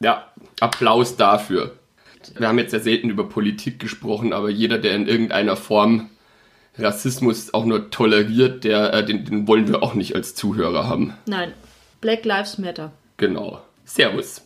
Ja, 0.00 0.26
Applaus 0.60 1.16
dafür. 1.16 1.76
Wir 2.38 2.48
haben 2.48 2.58
jetzt 2.58 2.72
ja 2.72 2.80
selten 2.80 3.10
über 3.10 3.28
Politik 3.28 3.78
gesprochen, 3.78 4.32
aber 4.32 4.50
jeder, 4.50 4.78
der 4.78 4.94
in 4.94 5.06
irgendeiner 5.06 5.56
Form 5.56 6.10
Rassismus 6.78 7.52
auch 7.52 7.64
nur 7.64 7.90
toleriert, 7.90 8.64
der, 8.64 8.94
äh, 8.94 9.04
den, 9.04 9.24
den 9.24 9.46
wollen 9.46 9.68
wir 9.68 9.82
auch 9.82 9.94
nicht 9.94 10.14
als 10.14 10.34
Zuhörer 10.34 10.88
haben. 10.88 11.14
Nein, 11.26 11.52
Black 12.00 12.24
Lives 12.24 12.58
Matter. 12.58 12.92
Genau. 13.16 13.60
Servus. 13.84 14.42